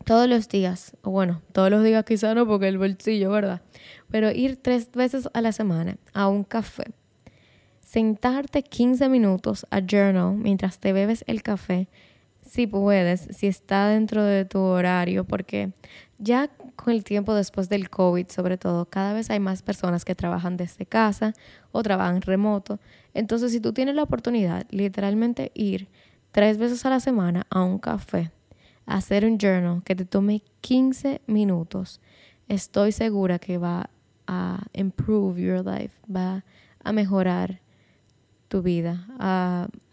todos 0.09 0.27
los 0.27 0.49
días, 0.49 0.97
o 1.03 1.11
bueno, 1.11 1.43
todos 1.51 1.69
los 1.69 1.83
días 1.83 2.03
quizá 2.03 2.33
no 2.33 2.47
porque 2.47 2.67
el 2.67 2.79
bolsillo, 2.79 3.29
¿verdad? 3.29 3.61
Pero 4.09 4.31
ir 4.31 4.57
tres 4.57 4.89
veces 4.91 5.29
a 5.35 5.39
la 5.39 5.51
semana 5.51 5.97
a 6.15 6.27
un 6.27 6.43
café 6.43 6.85
sentarte 7.85 8.63
15 8.63 9.07
minutos 9.07 9.67
a 9.69 9.81
journal 9.81 10.33
mientras 10.35 10.79
te 10.79 10.93
bebes 10.93 11.23
el 11.27 11.43
café, 11.43 11.89
si 12.41 12.65
puedes, 12.65 13.27
si 13.37 13.45
está 13.45 13.87
dentro 13.87 14.23
de 14.23 14.45
tu 14.45 14.57
horario, 14.57 15.25
porque 15.25 15.73
ya 16.17 16.49
con 16.75 16.91
el 16.91 17.03
tiempo 17.03 17.35
después 17.35 17.69
del 17.69 17.91
COVID, 17.91 18.29
sobre 18.29 18.57
todo, 18.57 18.85
cada 18.85 19.13
vez 19.13 19.29
hay 19.29 19.39
más 19.39 19.61
personas 19.61 20.05
que 20.05 20.15
trabajan 20.15 20.57
desde 20.57 20.87
casa 20.87 21.33
o 21.71 21.83
trabajan 21.83 22.23
remoto. 22.23 22.79
Entonces, 23.13 23.51
si 23.51 23.59
tú 23.59 23.73
tienes 23.73 23.93
la 23.93 24.01
oportunidad, 24.01 24.65
literalmente 24.71 25.51
ir 25.53 25.87
tres 26.31 26.57
veces 26.57 26.83
a 26.87 26.89
la 26.89 26.99
semana 26.99 27.45
a 27.51 27.61
un 27.61 27.77
café, 27.77 28.31
hacer 28.89 29.23
un 29.23 29.37
journal 29.37 29.83
que 29.83 29.95
te 29.95 30.03
tome 30.03 30.41
15 30.61 31.21
minutos, 31.27 32.01
estoy 32.47 32.91
segura 32.91 33.39
que 33.39 33.57
va 33.57 33.89
a 34.27 34.63
improve 34.73 35.41
your 35.41 35.65
life, 35.65 35.95
va 36.13 36.43
a 36.83 36.91
mejorar 36.91 37.61
tu 38.47 38.61
vida. 38.61 39.07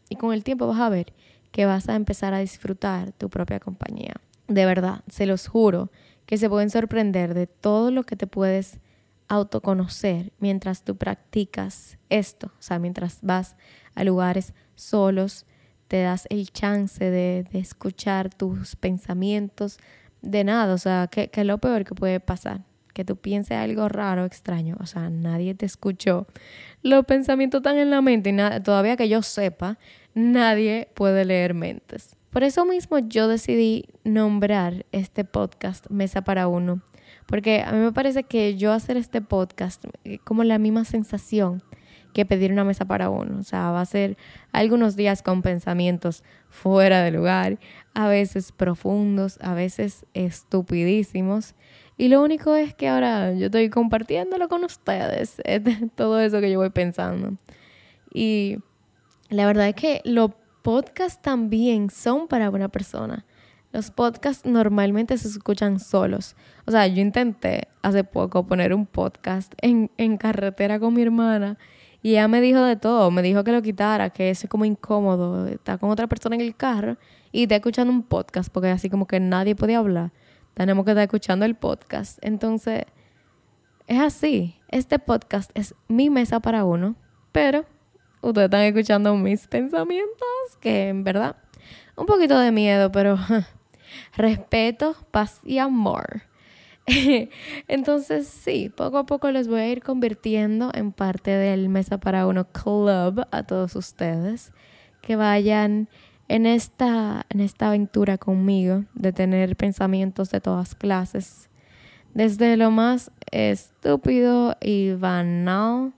y 0.09 0.17
con 0.17 0.33
el 0.33 0.45
tiempo 0.45 0.67
vas 0.67 0.81
a 0.81 0.89
ver 0.89 1.13
que 1.53 1.67
vas 1.67 1.89
a 1.89 1.95
empezar 1.95 2.33
a 2.33 2.39
disfrutar 2.39 3.13
tu 3.13 3.29
propia 3.29 3.61
compañía. 3.61 4.15
De 4.49 4.65
verdad, 4.65 5.03
se 5.09 5.27
los 5.27 5.47
juro 5.47 5.91
que 6.25 6.39
se 6.39 6.49
pueden 6.49 6.71
sorprender 6.71 7.35
de 7.35 7.47
todo 7.47 7.91
lo 7.91 8.05
que 8.05 8.17
te 8.17 8.27
puedes 8.27 8.81
autoconocer 9.29 10.33
mientras 10.39 10.85
tú 10.85 10.97
practicas 10.97 11.99
esto, 12.09 12.47
o 12.47 12.63
sea, 12.63 12.79
mientras 12.79 13.19
vas 13.23 13.57
a 13.95 14.05
lugares 14.05 14.55
solos, 14.75 15.45
te 15.89 16.03
das 16.03 16.27
el 16.31 16.51
chance 16.51 17.11
de, 17.11 17.47
escuchar 17.53 18.33
tus 18.33 18.77
pensamientos, 18.77 19.79
de 20.23 20.45
nada, 20.45 20.75
o 20.75 20.79
sea, 20.79 21.09
que, 21.11 21.31
es 21.33 21.47
lo 21.47 21.59
peor 21.59 21.85
que 21.85 21.95
puede 21.95 22.21
pasar, 22.21 22.63
que 22.93 23.05
tú 23.05 23.17
pienses 23.17 23.57
algo 23.57 23.89
raro, 23.89 24.25
extraño, 24.25 24.77
o 24.81 24.87
sea, 24.87 25.11
nadie 25.11 25.55
te 25.55 25.67
escuchó, 25.67 26.27
los 26.83 27.05
pensamientos 27.05 27.61
están 27.61 27.79
en 27.79 27.91
la 27.91 28.03
mente 28.03 28.31
y 28.31 28.61
todavía 28.63 28.97
que 28.97 29.09
yo 29.09 29.23
sepa, 29.23 29.79
nadie 30.15 30.89
puede 30.95 31.25
leer 31.25 31.55
mentes. 31.55 32.17
Por 32.31 32.43
eso 32.43 32.67
mismo 32.67 32.99
yo 32.99 33.29
decidí 33.29 33.87
nombrar 34.05 34.85
este 34.93 35.25
podcast 35.25 35.89
Mesa 35.89 36.23
para 36.23 36.49
Uno, 36.49 36.83
porque 37.27 37.63
a 37.63 37.73
mí 37.73 37.79
me 37.79 37.93
parece 37.93 38.25
que 38.25 38.57
yo 38.57 38.73
hacer 38.73 38.97
este 38.97 39.23
podcast 39.23 39.85
eh, 40.05 40.19
como 40.19 40.45
la 40.45 40.59
misma 40.59 40.85
sensación 40.85 41.63
que 42.17 42.25
pedir 42.25 42.51
una 42.51 42.65
mesa 42.65 42.87
para 42.87 43.11
uno. 43.11 43.39
O 43.39 43.43
sea, 43.43 43.71
va 43.71 43.83
a 43.83 43.85
ser 43.85 44.17
algunos 44.51 44.97
días 44.97 45.23
con 45.23 45.43
pensamientos 45.43 46.25
fuera 46.49 47.03
de 47.03 47.11
lugar, 47.11 47.59
a 47.93 48.09
veces 48.09 48.53
profundos, 48.53 49.39
a 49.43 49.53
veces 49.53 50.07
estupidísimos. 50.15 51.55
Y 51.99 52.09
lo 52.09 52.23
único 52.23 52.55
es 52.57 52.75
que 52.75 52.89
ahora 52.89 53.35
yo 53.35 53.47
estoy 53.47 53.69
compartiéndolo 53.69 54.49
con 54.49 54.65
ustedes, 54.65 55.43
todo 55.95 56.19
eso 56.19 56.41
que 56.41 56.51
yo 56.51 56.59
voy 56.59 56.71
pensando. 56.71 57.35
Y 58.15 58.61
la 59.29 59.45
verdad 59.47 59.69
es 59.69 59.75
que 59.75 60.01
lo 60.05 60.35
podcasts 60.63 61.21
también 61.21 61.91
son 61.91 62.29
para 62.29 62.49
una 62.49 62.69
persona. 62.69 63.27
Los 63.73 63.91
podcasts 63.91 64.47
normalmente 64.47 65.19
se 65.19 65.29
escuchan 65.29 65.81
solos. 65.81 66.35
O 66.65 66.71
sea, 66.71 66.87
yo 66.87 67.03
intenté 67.03 67.69
hace 67.83 68.05
poco 68.05 68.47
poner 68.47 68.73
un 68.73 68.87
podcast 68.87 69.53
en, 69.61 69.91
en 69.99 70.17
carretera 70.17 70.81
con 70.81 70.95
mi 70.95 71.03
hermana 71.03 71.59
y 72.03 72.11
ella 72.13 72.29
me 72.29 72.41
dijo 72.41 72.63
de 72.63 72.77
todo. 72.77 73.11
Me 73.11 73.23
dijo 73.23 73.45
que 73.45 73.53
lo 73.53 73.63
quitara, 73.63 74.11
que 74.11 74.31
es 74.31 74.47
como 74.49 74.65
incómodo. 74.65 75.47
Está 75.47 75.79
con 75.79 75.91
otra 75.91 76.07
persona 76.07 76.37
en 76.37 76.43
el 76.43 76.55
carro 76.55 76.97
y 77.33 77.43
está 77.43 77.57
escuchando 77.57 77.93
un 77.93 78.03
podcast 78.03 78.53
porque 78.53 78.69
así 78.69 78.91
como 78.91 79.07
que 79.07 79.21
nadie 79.21 79.55
puede 79.55 79.75
hablar. 79.75 80.13
Tenemos 80.55 80.85
que 80.85 80.93
estar 80.93 81.03
escuchando 81.03 81.45
el 81.45 81.55
podcast. 81.55 82.19
Entonces, 82.23 82.85
es 83.87 84.01
así. 84.01 84.57
Este 84.69 84.99
podcast 84.99 85.51
es 85.55 85.75
mi 85.89 86.11
mesa 86.11 86.41
para 86.41 86.65
uno, 86.65 86.97
pero 87.33 87.65
ustedes 88.21 88.47
están 88.47 88.63
escuchando 88.63 89.15
mis 89.17 89.47
pensamientos, 89.47 90.57
que 90.61 90.89
en 90.89 91.05
verdad, 91.05 91.37
un 91.97 92.07
poquito 92.07 92.39
de 92.39 92.53
miedo, 92.53 92.91
pero 92.91 93.19
respeto, 94.17 94.97
paz 95.11 95.41
y 95.45 95.59
amor. 95.59 96.23
Entonces, 97.69 98.29
sí, 98.29 98.71
poco 98.75 98.99
a 98.99 99.07
poco 99.07 99.31
les 99.31 99.49
voy 99.49 99.61
a 99.61 99.69
ir 99.69 99.83
convirtiendo 99.83 100.71
en 100.73 100.93
parte 100.93 101.33
del 101.33 101.69
Mesa 101.69 101.99
para 101.99 102.27
Uno 102.27 102.47
Club 102.47 103.27
a 103.31 103.43
todos 103.43 103.75
ustedes 103.75 104.53
que 105.03 105.17
vayan 105.17 105.89
en 106.29 106.47
esta, 106.47 107.27
en 107.29 107.41
esta 107.41 107.69
aventura 107.69 108.19
conmigo 108.19 108.85
de 108.95 109.13
tener 109.13 109.57
pensamientos 109.57 110.31
de 110.31 110.41
todas 110.41 110.75
clases, 110.75 111.49
desde 112.15 112.57
lo 112.57 112.71
más 112.71 113.11
estúpido 113.31 114.57
y 114.61 114.93
banal 114.93 115.93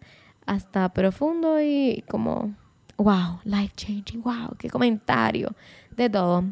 hasta 0.47 0.93
profundo 0.93 1.61
y 1.61 2.05
como, 2.09 2.55
wow, 2.97 3.41
life 3.45 3.73
changing, 3.77 4.23
wow, 4.23 4.57
qué 4.59 4.69
comentario, 4.69 5.55
de 5.97 6.09
todo. 6.11 6.45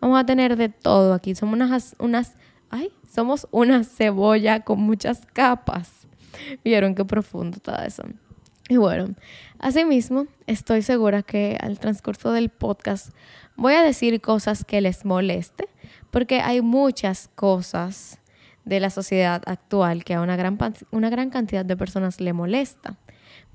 Vamos 0.00 0.18
a 0.18 0.26
tener 0.26 0.56
de 0.56 0.68
todo 0.68 1.14
aquí. 1.14 1.34
Somos 1.34 1.54
unas, 1.54 1.96
unas, 1.98 2.34
ay, 2.70 2.90
somos 3.14 3.46
una 3.50 3.84
cebolla 3.84 4.60
con 4.60 4.80
muchas 4.80 5.24
capas. 5.32 6.06
Vieron 6.64 6.94
qué 6.94 7.04
profundo 7.04 7.58
todo 7.60 7.76
eso. 7.76 8.02
Y 8.68 8.76
bueno, 8.76 9.14
asimismo, 9.58 10.26
estoy 10.46 10.82
segura 10.82 11.22
que 11.22 11.56
al 11.60 11.78
transcurso 11.78 12.32
del 12.32 12.48
podcast 12.48 13.10
voy 13.56 13.74
a 13.74 13.82
decir 13.82 14.20
cosas 14.20 14.64
que 14.64 14.80
les 14.80 15.04
moleste, 15.04 15.68
porque 16.10 16.40
hay 16.40 16.60
muchas 16.60 17.28
cosas 17.34 18.18
de 18.64 18.80
la 18.80 18.90
sociedad 18.90 19.42
actual 19.46 20.02
que 20.02 20.14
a 20.14 20.22
una 20.22 20.36
gran, 20.36 20.58
una 20.90 21.10
gran 21.10 21.30
cantidad 21.30 21.64
de 21.64 21.76
personas 21.76 22.20
le 22.20 22.32
molesta. 22.32 22.96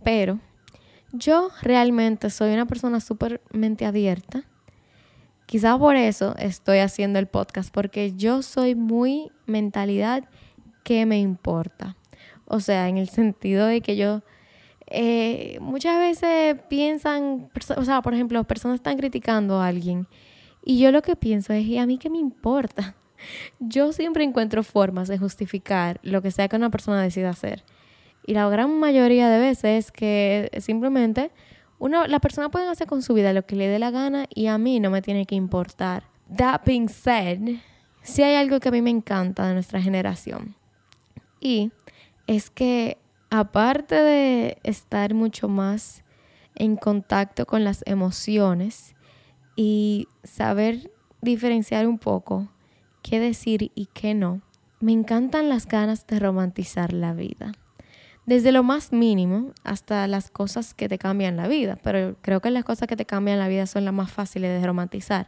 Pero 0.04 0.40
yo 1.12 1.50
realmente 1.64 2.30
soy 2.30 2.54
una 2.54 2.68
persona 2.68 3.00
súper 3.00 3.42
mente 3.52 3.86
abierta. 3.86 4.44
Quizá 5.50 5.80
por 5.80 5.96
eso 5.96 6.36
estoy 6.38 6.78
haciendo 6.78 7.18
el 7.18 7.26
podcast, 7.26 7.74
porque 7.74 8.14
yo 8.16 8.44
soy 8.44 8.76
muy 8.76 9.32
mentalidad 9.48 10.30
que 10.84 11.08
me 11.08 11.18
importa. 11.18 11.98
O 12.46 12.60
sea, 12.60 12.88
en 12.88 13.00
el 13.00 13.10
sentido 13.10 13.66
de 13.66 13.82
que 13.82 13.98
yo 13.98 14.22
eh, 14.86 15.58
muchas 15.60 15.98
veces 15.98 16.56
piensan, 16.70 17.50
o 17.76 17.84
sea, 17.84 18.04
por 18.04 18.14
ejemplo, 18.14 18.44
personas 18.44 18.76
están 18.76 18.96
criticando 18.96 19.60
a 19.60 19.66
alguien 19.66 20.06
y 20.64 20.78
yo 20.78 20.92
lo 20.92 21.02
que 21.02 21.16
pienso 21.16 21.52
es, 21.52 21.66
¿y 21.66 21.80
a 21.80 21.88
mí 21.88 21.98
qué 21.98 22.12
me 22.12 22.20
importa? 22.20 22.96
Yo 23.60 23.92
siempre 23.92 24.24
encuentro 24.24 24.62
formas 24.62 25.08
de 25.08 25.18
justificar 25.18 26.00
lo 26.04 26.22
que 26.22 26.30
sea 26.30 26.48
que 26.48 26.58
una 26.58 26.70
persona 26.70 27.02
decida 27.02 27.32
hacer. 27.32 27.64
Y 28.24 28.36
la 28.36 28.48
gran 28.50 28.80
mayoría 28.80 29.30
de 29.30 29.40
veces 29.40 29.86
es 29.86 29.92
que 29.92 30.52
simplemente 30.60 31.32
uno, 31.80 32.06
la 32.08 32.20
persona 32.20 32.50
puede 32.50 32.68
hacer 32.68 32.88
con 32.88 33.02
su 33.02 33.14
vida 33.14 33.32
lo 33.34 33.46
que 33.46 33.56
le 33.56 33.68
dé 33.68 33.80
la 33.80 33.90
gana 33.90 34.26
y 34.30 34.48
a 34.48 34.58
mí 34.58 34.82
no 34.82 34.92
me 34.92 35.02
tiene 35.02 35.26
que 35.26 35.36
importar. 35.36 36.04
That 36.36 36.62
being 36.66 36.90
said, 36.90 37.40
sí 38.04 38.22
hay 38.22 38.36
algo 38.36 38.60
que 38.60 38.68
a 38.68 38.72
mí 38.72 38.82
me 38.82 38.90
encanta 38.90 39.48
de 39.48 39.54
nuestra 39.54 39.82
generación. 39.82 40.56
Y 41.40 41.72
es 42.28 42.50
que 42.50 42.98
aparte 43.30 43.96
de 43.96 44.58
estar 44.64 45.14
mucho 45.14 45.48
más 45.48 46.04
en 46.56 46.76
contacto 46.76 47.46
con 47.46 47.64
las 47.64 47.82
emociones 47.86 48.94
y 49.56 50.10
saber 50.24 50.92
diferenciar 51.22 51.88
un 51.88 51.98
poco 51.98 52.50
qué 53.02 53.22
decir 53.22 53.72
y 53.74 53.88
qué 53.94 54.14
no, 54.14 54.42
me 54.82 54.92
encantan 54.92 55.48
las 55.48 55.66
ganas 55.66 56.06
de 56.08 56.20
romantizar 56.20 56.92
la 56.92 57.14
vida 57.14 57.54
desde 58.30 58.52
lo 58.52 58.62
más 58.62 58.94
mínimo 58.94 59.54
hasta 59.64 60.06
las 60.06 60.30
cosas 60.30 60.76
que 60.76 60.88
te 60.88 61.00
cambian 61.00 61.36
la 61.36 61.48
vida. 61.48 61.80
Pero 61.84 62.16
creo 62.22 62.42
que 62.42 62.52
las 62.52 62.64
cosas 62.64 62.88
que 62.88 62.96
te 62.96 63.06
cambian 63.06 63.40
la 63.40 63.48
vida 63.48 63.66
son 63.66 63.86
las 63.86 63.94
más 63.94 64.12
fáciles 64.12 64.62
de 64.62 64.66
romantizar. 64.66 65.28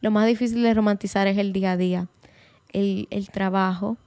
Lo 0.00 0.10
más 0.10 0.26
difícil 0.26 0.60
de 0.64 0.74
romantizar 0.74 1.28
es 1.28 1.38
el 1.38 1.52
día 1.52 1.72
a 1.72 1.76
día, 1.76 2.08
el, 2.72 3.28
trabajo, 3.32 3.98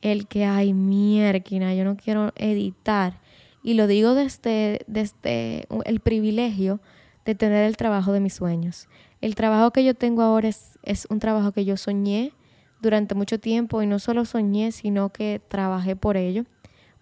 el 0.00 0.26
que 0.26 0.46
hay 0.46 0.72
mierda, 0.72 1.74
yo 1.74 1.84
no 1.84 1.98
quiero 1.98 2.32
editar. 2.36 3.20
Y 3.62 3.74
lo 3.74 3.86
digo 3.86 4.14
desde, 4.14 4.80
desde 4.86 5.66
el 5.84 6.00
privilegio 6.00 6.80
de 7.26 7.34
tener 7.34 7.66
el 7.66 7.76
trabajo 7.76 8.12
de 8.12 8.20
mis 8.20 8.32
sueños. 8.32 8.88
El 9.20 9.34
trabajo 9.34 9.70
que 9.72 9.84
yo 9.84 9.92
tengo 9.92 10.22
ahora 10.22 10.48
es, 10.48 10.78
es 10.82 11.06
un 11.10 11.18
trabajo 11.18 11.52
que 11.52 11.66
yo 11.66 11.76
soñé 11.76 12.32
durante 12.80 13.14
mucho 13.14 13.38
tiempo 13.38 13.82
y 13.82 13.86
no 13.86 13.98
solo 13.98 14.24
soñé, 14.24 14.72
sino 14.72 15.10
que 15.10 15.42
trabajé 15.46 15.94
por 15.94 16.16
ello 16.16 16.46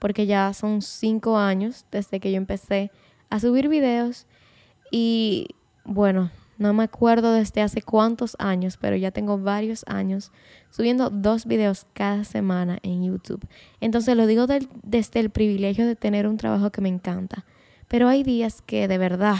porque 0.04 0.26
ya 0.26 0.52
son 0.52 0.82
cinco 0.82 1.38
años 1.38 1.86
desde 1.90 2.20
que 2.20 2.30
yo 2.30 2.36
empecé 2.36 2.90
a 3.30 3.40
subir 3.40 3.70
videos 3.70 4.26
y 4.90 5.46
bueno, 5.86 6.30
no 6.58 6.74
me 6.74 6.82
acuerdo 6.84 7.32
desde 7.32 7.62
hace 7.62 7.80
cuántos 7.80 8.36
años, 8.38 8.76
pero 8.76 8.96
ya 8.96 9.12
tengo 9.12 9.38
varios 9.38 9.82
años 9.88 10.30
subiendo 10.68 11.08
dos 11.08 11.46
videos 11.46 11.86
cada 11.94 12.24
semana 12.24 12.80
en 12.82 13.02
YouTube. 13.02 13.48
Entonces 13.80 14.14
lo 14.14 14.26
digo 14.26 14.46
desde 14.82 15.20
el 15.20 15.30
privilegio 15.30 15.86
de 15.86 15.96
tener 15.96 16.28
un 16.28 16.36
trabajo 16.36 16.68
que 16.70 16.82
me 16.82 16.90
encanta. 16.90 17.46
Pero 17.88 18.06
hay 18.06 18.24
días 18.24 18.60
que 18.60 18.86
de 18.88 18.98
verdad, 18.98 19.38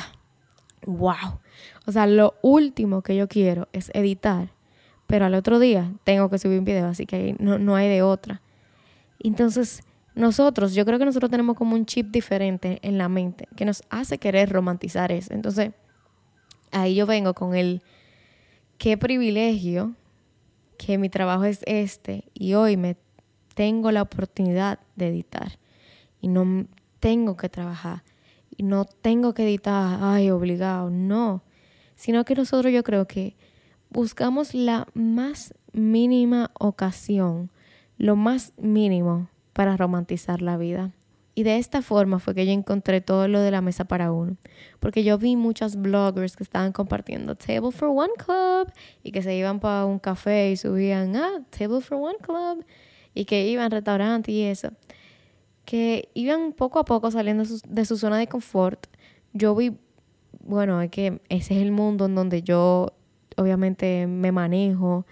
wow. 0.87 1.41
O 1.85 1.93
sea, 1.93 2.07
lo 2.07 2.37
último 2.41 3.03
que 3.03 3.17
yo 3.17 3.29
quiero 3.29 3.69
es 3.75 3.91
editar, 3.93 4.49
pero 5.07 5.27
al 5.27 5.35
otro 5.35 5.59
día 5.59 5.93
tengo 6.05 6.31
que 6.31 6.39
subir 6.39 6.59
un 6.59 6.65
video, 6.65 6.87
así 6.87 7.05
que 7.05 7.37
no, 7.39 7.59
no 7.59 7.77
hay 7.77 7.91
de 7.91 8.01
otra. 8.01 8.41
Entonces, 9.21 9.83
nosotros, 10.15 10.75
yo 10.75 10.85
creo 10.85 10.99
que 10.99 11.05
nosotros 11.05 11.31
tenemos 11.31 11.57
como 11.57 11.75
un 11.75 11.87
chip 11.87 12.11
diferente 12.11 12.79
en 12.83 12.99
la 12.99 13.09
mente 13.09 13.49
que 13.57 13.65
nos 13.65 13.83
hace 13.91 14.19
querer 14.19 14.51
romantizar 14.51 15.11
eso. 15.11 15.35
Entonces, 15.35 15.73
ahí 16.71 16.95
yo 16.95 17.07
vengo 17.07 17.35
con 17.35 17.55
el 17.55 17.83
qué 18.79 18.97
privilegio 18.97 19.95
que 20.79 20.99
mi 20.99 21.09
trabajo 21.09 21.45
es 21.45 21.61
este 21.67 22.25
y 22.33 22.55
hoy 22.55 22.77
me 22.77 22.97
tengo 23.55 23.91
la 23.91 24.03
oportunidad 24.03 24.79
de 24.95 25.09
editar. 25.09 25.59
Y 26.21 26.29
no 26.29 26.67
tengo 27.01 27.37
que 27.37 27.49
trabajar. 27.49 28.05
Y 28.57 28.63
no 28.63 28.85
tengo 28.85 29.35
que 29.35 29.43
editar, 29.43 29.99
ay, 30.01 30.31
obligado, 30.31 30.91
no, 30.91 31.43
sino 31.97 32.25
que 32.25 32.37
nosotros 32.37 32.73
yo 32.73 32.85
creo 32.85 33.07
que 33.09 33.37
buscamos 33.91 34.55
la 34.55 34.87
más 34.95 35.55
mínima 35.73 36.53
ocasión, 36.55 37.51
lo 37.99 38.15
más 38.15 38.53
mínimo 38.57 39.29
para 39.55 39.79
romantizar 39.79 40.43
la 40.43 40.59
vida. 40.59 40.93
Y 41.37 41.43
de 41.43 41.59
esta 41.59 41.83
forma 41.83 42.21
fue 42.21 42.35
que 42.35 42.47
yo 42.47 42.53
encontré 42.53 43.01
todo 43.01 43.27
lo 43.27 43.41
de 43.41 43.51
la 43.51 43.61
mesa 43.61 43.87
para 43.87 44.13
uno. 44.13 44.37
Porque 44.79 45.03
yo 45.03 45.19
vi 45.19 45.35
muchas 45.35 45.77
bloggers 45.77 46.37
que 46.37 46.45
estaban 46.45 46.73
compartiendo 46.73 47.35
Table 47.35 47.73
for 47.73 47.89
One 47.89 48.13
Club 48.19 48.73
y 49.03 49.11
que 49.11 49.23
se 49.23 49.35
iban 49.35 49.59
para 49.59 49.85
un 49.85 49.99
café 49.99 50.51
y 50.51 50.57
subían, 50.57 51.17
ah, 51.17 51.43
Table 51.51 51.81
for 51.81 51.99
One 51.99 52.19
Club 52.21 52.65
y 53.15 53.25
que 53.25 53.49
iban 53.49 53.65
al 53.65 53.71
restaurante 53.73 54.31
y 54.31 54.43
eso. 54.43 54.71
Que 55.65 56.09
iban 56.15 56.53
poco 56.53 56.79
a 56.79 56.85
poco 56.85 57.11
saliendo 57.11 57.45
de 57.67 57.85
su 57.85 57.97
zona 57.97 58.19
de 58.19 58.29
confort. 58.29 58.87
Yo 59.33 59.57
vi, 59.57 59.77
bueno, 60.41 60.81
es 60.83 60.91
que 60.91 61.21
ese 61.31 61.57
es 61.57 61.63
el 61.63 61.73
mundo 61.73 62.07
en 62.07 62.15
donde 62.15 62.43
yo 62.43 62.93
obviamente 63.37 64.07
me 64.07 64.31
manejo 64.31 65.05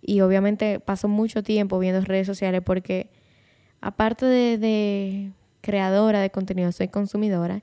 y 0.00 0.20
obviamente 0.22 0.80
paso 0.80 1.08
mucho 1.08 1.42
tiempo 1.42 1.78
viendo 1.78 2.00
redes 2.00 2.26
sociales 2.26 2.62
porque 2.64 3.10
aparte 3.86 4.26
de 4.26 5.32
creadora 5.60 6.20
de 6.20 6.30
contenido, 6.30 6.72
soy 6.72 6.88
consumidora 6.88 7.62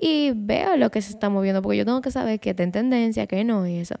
y 0.00 0.32
veo 0.34 0.76
lo 0.76 0.90
que 0.90 1.00
se 1.00 1.10
está 1.10 1.28
moviendo 1.28 1.62
porque 1.62 1.78
yo 1.78 1.84
tengo 1.84 2.00
que 2.00 2.10
saber 2.10 2.40
qué 2.40 2.50
está 2.50 2.64
en 2.64 2.72
tendencia, 2.72 3.28
qué 3.28 3.44
no 3.44 3.66
y 3.68 3.76
eso. 3.76 3.94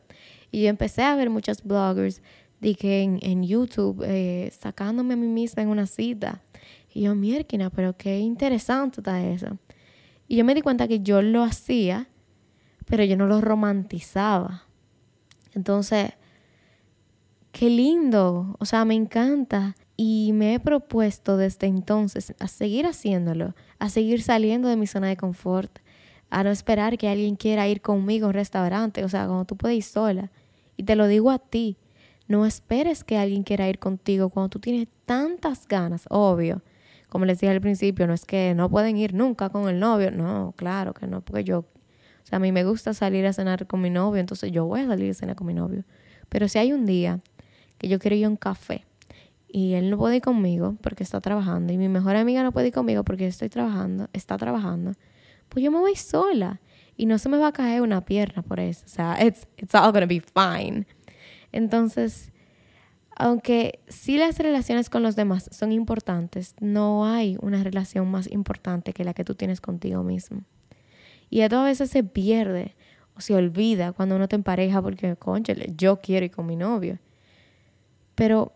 Y 0.50 0.62
yo 0.62 0.68
empecé 0.68 1.02
a 1.02 1.14
ver 1.14 1.30
muchos 1.30 1.62
bloggers 1.62 2.20
en, 2.60 3.42
YouTube 3.44 4.02
eh, 4.04 4.52
sacándome 4.58 5.14
a 5.14 5.16
mí 5.16 5.28
misma 5.28 5.62
en 5.62 5.68
una 5.68 5.86
cita. 5.86 6.42
Y 6.92 7.02
yo, 7.02 7.14
mierda, 7.14 7.70
pero 7.70 7.96
qué 7.96 8.18
interesante 8.18 9.00
está 9.00 9.24
eso. 9.24 9.58
Y 10.28 10.36
yo 10.36 10.44
me 10.44 10.54
di 10.54 10.62
cuenta 10.62 10.88
que 10.88 11.00
yo 11.00 11.22
lo 11.22 11.42
hacía, 11.42 12.08
pero 12.86 13.04
yo 13.04 13.16
no 13.16 13.26
lo 13.26 13.40
romantizaba. 13.40 14.64
Entonces, 15.54 16.12
qué 17.52 17.70
lindo, 17.70 18.56
o 18.58 18.64
sea, 18.64 18.84
me 18.84 18.94
encanta 18.94 19.76
y 19.96 20.32
me 20.32 20.54
he 20.54 20.60
propuesto 20.60 21.36
desde 21.36 21.66
entonces 21.66 22.34
a 22.38 22.48
seguir 22.48 22.86
haciéndolo, 22.86 23.54
a 23.78 23.88
seguir 23.88 24.22
saliendo 24.22 24.68
de 24.68 24.76
mi 24.76 24.86
zona 24.86 25.08
de 25.08 25.16
confort, 25.16 25.78
a 26.30 26.42
no 26.44 26.50
esperar 26.50 26.96
que 26.96 27.08
alguien 27.08 27.36
quiera 27.36 27.68
ir 27.68 27.82
conmigo 27.82 28.26
a 28.26 28.28
un 28.28 28.34
restaurante, 28.34 29.04
o 29.04 29.08
sea, 29.08 29.26
cuando 29.26 29.44
tú 29.44 29.56
puedes 29.56 29.76
ir 29.76 29.82
sola. 29.82 30.30
Y 30.76 30.84
te 30.84 30.96
lo 30.96 31.06
digo 31.06 31.30
a 31.30 31.38
ti, 31.38 31.76
no 32.26 32.46
esperes 32.46 33.04
que 33.04 33.18
alguien 33.18 33.42
quiera 33.42 33.68
ir 33.68 33.78
contigo 33.78 34.30
cuando 34.30 34.48
tú 34.48 34.58
tienes 34.58 34.88
tantas 35.04 35.68
ganas, 35.68 36.06
obvio. 36.08 36.62
Como 37.10 37.26
les 37.26 37.38
dije 37.38 37.52
al 37.52 37.60
principio, 37.60 38.06
no 38.06 38.14
es 38.14 38.24
que 38.24 38.54
no 38.54 38.70
pueden 38.70 38.96
ir 38.96 39.12
nunca 39.12 39.50
con 39.50 39.68
el 39.68 39.78
novio, 39.78 40.10
no, 40.10 40.54
claro 40.56 40.94
que 40.94 41.06
no, 41.06 41.20
porque 41.20 41.44
yo, 41.44 41.58
o 41.58 41.66
sea, 42.24 42.36
a 42.36 42.40
mí 42.40 42.50
me 42.50 42.64
gusta 42.64 42.94
salir 42.94 43.26
a 43.26 43.34
cenar 43.34 43.66
con 43.66 43.82
mi 43.82 43.90
novio, 43.90 44.18
entonces 44.18 44.50
yo 44.50 44.64
voy 44.64 44.80
a 44.80 44.86
salir 44.86 45.10
a 45.10 45.14
cenar 45.14 45.36
con 45.36 45.46
mi 45.46 45.52
novio. 45.52 45.84
Pero 46.30 46.48
si 46.48 46.58
hay 46.58 46.72
un 46.72 46.86
día 46.86 47.20
que 47.76 47.88
yo 47.88 47.98
quiero 47.98 48.16
ir 48.16 48.24
a 48.24 48.30
un 48.30 48.36
café, 48.36 48.86
y 49.54 49.74
él 49.74 49.90
no 49.90 49.98
puede 49.98 50.16
ir 50.16 50.22
conmigo 50.22 50.76
porque 50.80 51.02
está 51.02 51.20
trabajando 51.20 51.74
y 51.74 51.76
mi 51.76 51.90
mejor 51.90 52.16
amiga 52.16 52.42
no 52.42 52.52
puede 52.52 52.68
ir 52.68 52.72
conmigo 52.72 53.04
porque 53.04 53.26
estoy 53.26 53.50
trabajando, 53.50 54.08
está 54.14 54.38
trabajando, 54.38 54.92
pues 55.50 55.62
yo 55.62 55.70
me 55.70 55.78
voy 55.78 55.94
sola 55.94 56.62
y 56.96 57.04
no 57.04 57.18
se 57.18 57.28
me 57.28 57.36
va 57.36 57.48
a 57.48 57.52
caer 57.52 57.82
una 57.82 58.02
pierna 58.02 58.40
por 58.40 58.60
eso. 58.60 58.82
O 58.86 58.88
sea, 58.88 59.22
it's, 59.22 59.46
it's 59.58 59.74
all 59.74 59.92
gonna 59.92 60.06
be 60.06 60.22
fine. 60.22 60.86
Entonces, 61.52 62.32
aunque 63.14 63.80
sí 63.88 64.16
las 64.16 64.38
relaciones 64.38 64.88
con 64.88 65.02
los 65.02 65.16
demás 65.16 65.50
son 65.52 65.70
importantes, 65.70 66.54
no 66.60 67.04
hay 67.04 67.36
una 67.42 67.62
relación 67.62 68.10
más 68.10 68.32
importante 68.32 68.94
que 68.94 69.04
la 69.04 69.12
que 69.12 69.22
tú 69.22 69.34
tienes 69.34 69.60
contigo 69.60 70.02
mismo. 70.02 70.44
Y 71.28 71.42
esto 71.42 71.58
a 71.58 71.64
veces 71.64 71.90
se 71.90 72.02
pierde 72.04 72.74
o 73.14 73.20
se 73.20 73.34
olvida 73.34 73.92
cuando 73.92 74.16
uno 74.16 74.28
te 74.28 74.36
empareja 74.36 74.80
porque, 74.80 75.14
conchale, 75.16 75.74
yo 75.76 76.00
quiero 76.00 76.24
ir 76.24 76.30
con 76.30 76.46
mi 76.46 76.56
novio. 76.56 76.98
Pero 78.14 78.54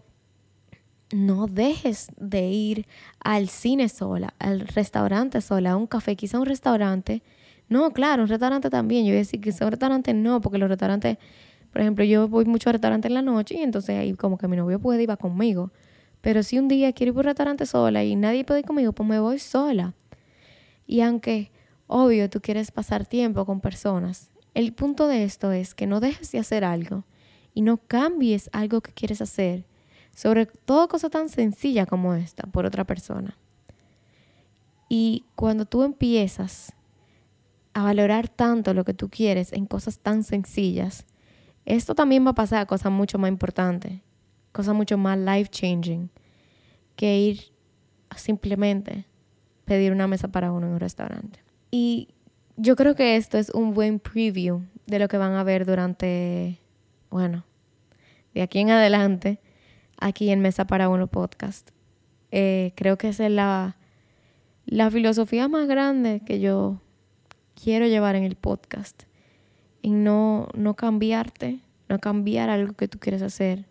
no 1.12 1.46
dejes 1.46 2.08
de 2.16 2.48
ir 2.48 2.86
al 3.20 3.48
cine 3.48 3.88
sola, 3.88 4.34
al 4.38 4.60
restaurante 4.60 5.40
sola, 5.40 5.72
a 5.72 5.76
un 5.76 5.86
café, 5.86 6.16
quizá 6.16 6.38
un 6.38 6.46
restaurante. 6.46 7.22
No, 7.68 7.92
claro, 7.92 8.22
un 8.22 8.28
restaurante 8.28 8.70
también. 8.70 9.04
Yo 9.04 9.10
voy 9.10 9.16
a 9.16 9.18
decir 9.18 9.40
que 9.40 9.50
un 9.50 9.70
restaurante 9.70 10.14
no, 10.14 10.40
porque 10.40 10.58
los 10.58 10.68
restaurantes, 10.68 11.18
por 11.72 11.80
ejemplo, 11.80 12.04
yo 12.04 12.28
voy 12.28 12.44
mucho 12.44 12.70
a 12.70 12.72
restaurantes 12.72 13.08
en 13.08 13.14
la 13.14 13.22
noche 13.22 13.56
y 13.56 13.62
entonces 13.62 13.98
ahí 13.98 14.14
como 14.14 14.38
que 14.38 14.48
mi 14.48 14.56
novio 14.56 14.80
puede 14.80 15.02
ir 15.02 15.16
conmigo. 15.16 15.70
Pero 16.20 16.42
si 16.42 16.58
un 16.58 16.68
día 16.68 16.92
quiero 16.92 17.10
ir 17.10 17.14
por 17.14 17.24
un 17.24 17.30
restaurante 17.30 17.66
sola 17.66 18.02
y 18.02 18.16
nadie 18.16 18.44
puede 18.44 18.60
ir 18.60 18.66
conmigo, 18.66 18.92
pues 18.92 19.08
me 19.08 19.20
voy 19.20 19.38
sola. 19.38 19.94
Y 20.86 21.00
aunque, 21.00 21.52
obvio, 21.86 22.28
tú 22.30 22.40
quieres 22.40 22.70
pasar 22.70 23.06
tiempo 23.06 23.44
con 23.44 23.60
personas, 23.60 24.30
el 24.54 24.72
punto 24.72 25.06
de 25.06 25.24
esto 25.24 25.52
es 25.52 25.74
que 25.74 25.86
no 25.86 26.00
dejes 26.00 26.32
de 26.32 26.38
hacer 26.38 26.64
algo 26.64 27.04
y 27.54 27.62
no 27.62 27.76
cambies 27.76 28.48
algo 28.52 28.80
que 28.80 28.92
quieres 28.92 29.20
hacer 29.20 29.66
sobre 30.16 30.46
todo 30.46 30.88
cosa 30.88 31.10
tan 31.10 31.28
sencilla 31.28 31.84
como 31.84 32.14
esta 32.14 32.46
por 32.46 32.64
otra 32.64 32.84
persona. 32.84 33.36
Y 34.88 35.26
cuando 35.34 35.66
tú 35.66 35.82
empiezas 35.82 36.72
a 37.74 37.82
valorar 37.82 38.30
tanto 38.30 38.72
lo 38.72 38.84
que 38.84 38.94
tú 38.94 39.10
quieres 39.10 39.52
en 39.52 39.66
cosas 39.66 39.98
tan 39.98 40.24
sencillas, 40.24 41.04
esto 41.66 41.94
también 41.94 42.24
va 42.24 42.30
a 42.30 42.34
pasar 42.34 42.60
a 42.60 42.66
cosas 42.66 42.90
mucho 42.90 43.18
más 43.18 43.28
importantes, 43.28 44.00
cosas 44.52 44.74
mucho 44.74 44.96
más 44.96 45.18
life 45.18 45.50
changing 45.50 46.10
que 46.96 47.18
ir 47.18 47.52
a 48.08 48.16
simplemente 48.16 49.04
pedir 49.66 49.92
una 49.92 50.06
mesa 50.06 50.28
para 50.28 50.50
uno 50.50 50.66
en 50.66 50.72
un 50.72 50.80
restaurante. 50.80 51.40
Y 51.70 52.08
yo 52.56 52.74
creo 52.74 52.94
que 52.94 53.16
esto 53.16 53.36
es 53.36 53.50
un 53.50 53.74
buen 53.74 53.98
preview 53.98 54.62
de 54.86 54.98
lo 54.98 55.08
que 55.08 55.18
van 55.18 55.34
a 55.34 55.44
ver 55.44 55.66
durante, 55.66 56.58
bueno, 57.10 57.44
de 58.32 58.40
aquí 58.40 58.60
en 58.60 58.70
adelante 58.70 59.40
aquí 59.98 60.30
en 60.30 60.40
Mesa 60.40 60.66
para 60.66 60.88
Uno 60.88 61.06
Podcast. 61.06 61.70
Eh, 62.30 62.72
creo 62.76 62.98
que 62.98 63.08
es 63.08 63.18
la, 63.18 63.76
la 64.64 64.90
filosofía 64.90 65.48
más 65.48 65.66
grande 65.66 66.22
que 66.24 66.40
yo 66.40 66.80
quiero 67.60 67.86
llevar 67.86 68.16
en 68.16 68.24
el 68.24 68.36
podcast. 68.36 69.04
Y 69.82 69.90
no, 69.90 70.48
no 70.54 70.74
cambiarte, 70.74 71.60
no 71.88 71.98
cambiar 71.98 72.50
algo 72.50 72.74
que 72.74 72.88
tú 72.88 72.98
quieres 72.98 73.22
hacer 73.22 73.66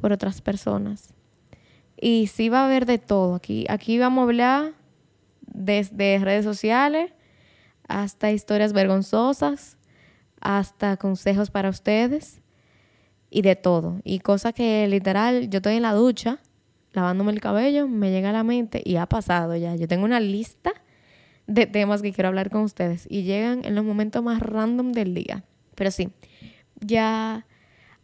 por 0.00 0.12
otras 0.12 0.40
personas. 0.40 1.12
Y 2.00 2.28
sí 2.28 2.48
va 2.48 2.60
a 2.60 2.66
haber 2.66 2.86
de 2.86 2.98
todo. 2.98 3.34
Aquí, 3.34 3.66
aquí 3.68 3.98
vamos 3.98 4.22
a 4.22 4.24
hablar 4.24 4.72
desde 5.46 6.18
redes 6.18 6.44
sociales 6.44 7.12
hasta 7.88 8.30
historias 8.30 8.72
vergonzosas, 8.72 9.76
hasta 10.40 10.96
consejos 10.96 11.50
para 11.50 11.68
ustedes 11.68 12.40
y 13.34 13.42
de 13.42 13.56
todo. 13.56 14.00
Y 14.04 14.20
cosas 14.20 14.54
que 14.54 14.86
literal, 14.86 15.50
yo 15.50 15.56
estoy 15.56 15.74
en 15.74 15.82
la 15.82 15.92
ducha, 15.92 16.38
lavándome 16.92 17.32
el 17.32 17.40
cabello, 17.40 17.88
me 17.88 18.12
llega 18.12 18.30
a 18.30 18.32
la 18.32 18.44
mente 18.44 18.80
y 18.84 18.94
ha 18.94 19.06
pasado 19.06 19.56
ya. 19.56 19.74
Yo 19.74 19.88
tengo 19.88 20.04
una 20.04 20.20
lista 20.20 20.72
de 21.48 21.66
temas 21.66 22.00
que 22.00 22.12
quiero 22.12 22.28
hablar 22.28 22.48
con 22.48 22.62
ustedes 22.62 23.08
y 23.10 23.24
llegan 23.24 23.64
en 23.64 23.74
los 23.74 23.84
momentos 23.84 24.22
más 24.22 24.40
random 24.40 24.92
del 24.92 25.14
día. 25.14 25.42
Pero 25.74 25.90
sí, 25.90 26.10
ya 26.80 27.44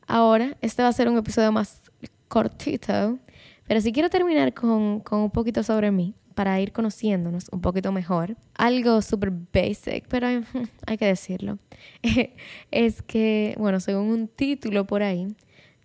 ahora 0.08 0.56
este 0.62 0.82
va 0.82 0.88
a 0.88 0.92
ser 0.92 1.08
un 1.08 1.16
episodio 1.16 1.52
más 1.52 1.80
cortito, 2.26 3.20
pero 3.68 3.80
sí 3.80 3.92
quiero 3.92 4.10
terminar 4.10 4.52
con, 4.52 4.98
con 4.98 5.20
un 5.20 5.30
poquito 5.30 5.62
sobre 5.62 5.92
mí 5.92 6.16
para 6.40 6.58
ir 6.58 6.72
conociéndonos 6.72 7.50
un 7.52 7.60
poquito 7.60 7.92
mejor. 7.92 8.34
Algo 8.54 9.02
súper 9.02 9.30
basic, 9.30 10.06
pero 10.08 10.26
hay, 10.26 10.42
que 10.98 11.04
decirlo. 11.04 11.58
es 12.70 13.02
que, 13.02 13.54
bueno, 13.58 13.78
según 13.78 14.08
un 14.08 14.26
título 14.26 14.86
por 14.86 15.02
ahí, 15.02 15.28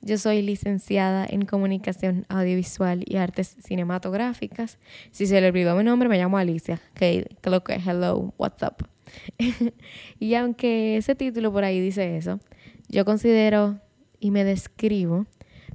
yo 0.01 0.17
soy 0.17 0.41
licenciada 0.41 1.27
en 1.29 1.43
comunicación 1.43 2.25
audiovisual 2.29 3.03
y 3.05 3.17
artes 3.17 3.57
cinematográficas. 3.65 4.79
Si 5.11 5.27
se 5.27 5.41
le 5.41 5.47
olvidó 5.47 5.75
mi 5.75 5.83
nombre, 5.83 6.07
me 6.07 6.17
llamo 6.17 6.37
Alicia. 6.37 6.79
Okay, 6.91 7.25
creo 7.41 7.61
que 7.61 7.73
hello, 7.73 8.33
what's 8.37 8.63
up. 8.63 8.87
y 10.21 10.35
aunque 10.35 10.95
ese 10.95 11.15
título 11.15 11.51
por 11.51 11.65
ahí 11.65 11.81
dice 11.81 12.15
eso, 12.15 12.39
yo 12.87 13.03
considero 13.03 13.81
y 14.21 14.31
me 14.31 14.45
describo 14.45 15.25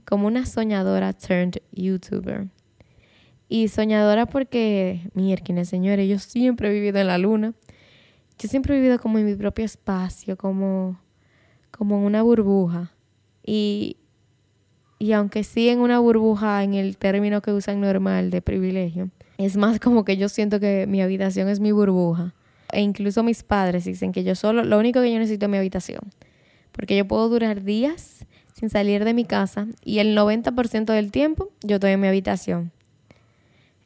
como 0.06 0.26
una 0.26 0.46
soñadora 0.46 1.12
turned 1.12 1.58
YouTuber. 1.70 2.48
Y 3.52 3.66
soñadora 3.66 4.26
porque, 4.26 5.10
miércoles, 5.12 5.68
señores, 5.68 6.08
yo 6.08 6.20
siempre 6.20 6.68
he 6.68 6.72
vivido 6.72 7.00
en 7.00 7.08
la 7.08 7.18
luna. 7.18 7.52
Yo 8.38 8.48
siempre 8.48 8.72
he 8.72 8.78
vivido 8.78 9.00
como 9.00 9.18
en 9.18 9.26
mi 9.26 9.34
propio 9.34 9.64
espacio, 9.64 10.36
como, 10.36 11.00
como 11.72 11.98
en 11.98 12.04
una 12.04 12.22
burbuja. 12.22 12.92
Y, 13.44 13.96
y 15.00 15.10
aunque 15.14 15.42
sí 15.42 15.68
en 15.68 15.80
una 15.80 15.98
burbuja, 15.98 16.62
en 16.62 16.74
el 16.74 16.96
término 16.96 17.42
que 17.42 17.50
usan 17.50 17.80
normal 17.80 18.30
de 18.30 18.40
privilegio, 18.40 19.10
Es 19.36 19.56
más 19.56 19.80
como 19.80 20.04
que 20.04 20.16
yo 20.16 20.28
siento 20.28 20.60
que 20.60 20.86
mi 20.86 21.02
habitación 21.02 21.48
es 21.48 21.58
mi 21.58 21.72
burbuja. 21.72 22.32
E 22.70 22.82
incluso 22.82 23.24
mis 23.24 23.42
padres 23.42 23.84
dicen 23.84 24.12
que 24.12 24.22
yo 24.22 24.36
solo, 24.36 24.62
lo 24.62 24.78
único 24.78 25.02
que 25.02 25.12
yo 25.12 25.18
necesito 25.18 25.46
es 25.46 25.50
mi 25.50 25.58
habitación. 25.58 26.02
Porque 26.70 26.96
yo 26.96 27.04
puedo 27.04 27.28
durar 27.28 27.64
días 27.64 28.26
sin 28.54 28.70
salir 28.70 29.04
de 29.04 29.12
mi 29.12 29.24
casa 29.24 29.66
y 29.84 29.98
el 29.98 30.16
90% 30.16 30.84
del 30.84 31.10
tiempo 31.10 31.50
yo 31.64 31.76
estoy 31.76 31.90
en 31.90 32.00
mi 32.00 32.06
habitación. 32.06 32.70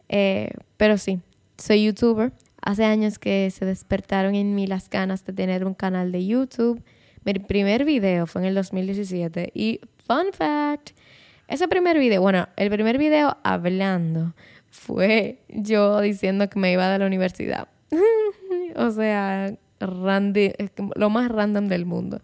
Eh, 0.08 0.50
pero 0.76 0.98
sí, 0.98 1.20
soy 1.58 1.84
youtuber. 1.84 2.32
Hace 2.62 2.84
años 2.84 3.18
que 3.18 3.50
se 3.50 3.64
despertaron 3.64 4.34
en 4.34 4.54
mí 4.54 4.66
las 4.66 4.88
ganas 4.88 5.24
de 5.24 5.32
tener 5.32 5.66
un 5.66 5.74
canal 5.74 6.12
de 6.12 6.26
YouTube. 6.26 6.82
Mi 7.24 7.34
primer 7.34 7.84
video 7.84 8.26
fue 8.26 8.42
en 8.42 8.48
el 8.48 8.54
2017 8.54 9.50
y 9.54 9.80
fun 10.06 10.32
fact, 10.32 10.90
ese 11.48 11.68
primer 11.68 11.98
video, 11.98 12.22
bueno, 12.22 12.48
el 12.56 12.70
primer 12.70 12.96
video 12.98 13.36
hablando 13.42 14.34
fue 14.70 15.38
yo 15.48 16.00
diciendo 16.00 16.48
que 16.48 16.58
me 16.58 16.72
iba 16.72 16.88
de 16.88 16.98
la 16.98 17.06
universidad. 17.06 17.68
o 18.76 18.90
sea, 18.90 19.54
lo 19.80 21.10
más 21.10 21.30
random 21.30 21.68
del 21.68 21.86
mundo. 21.86 22.20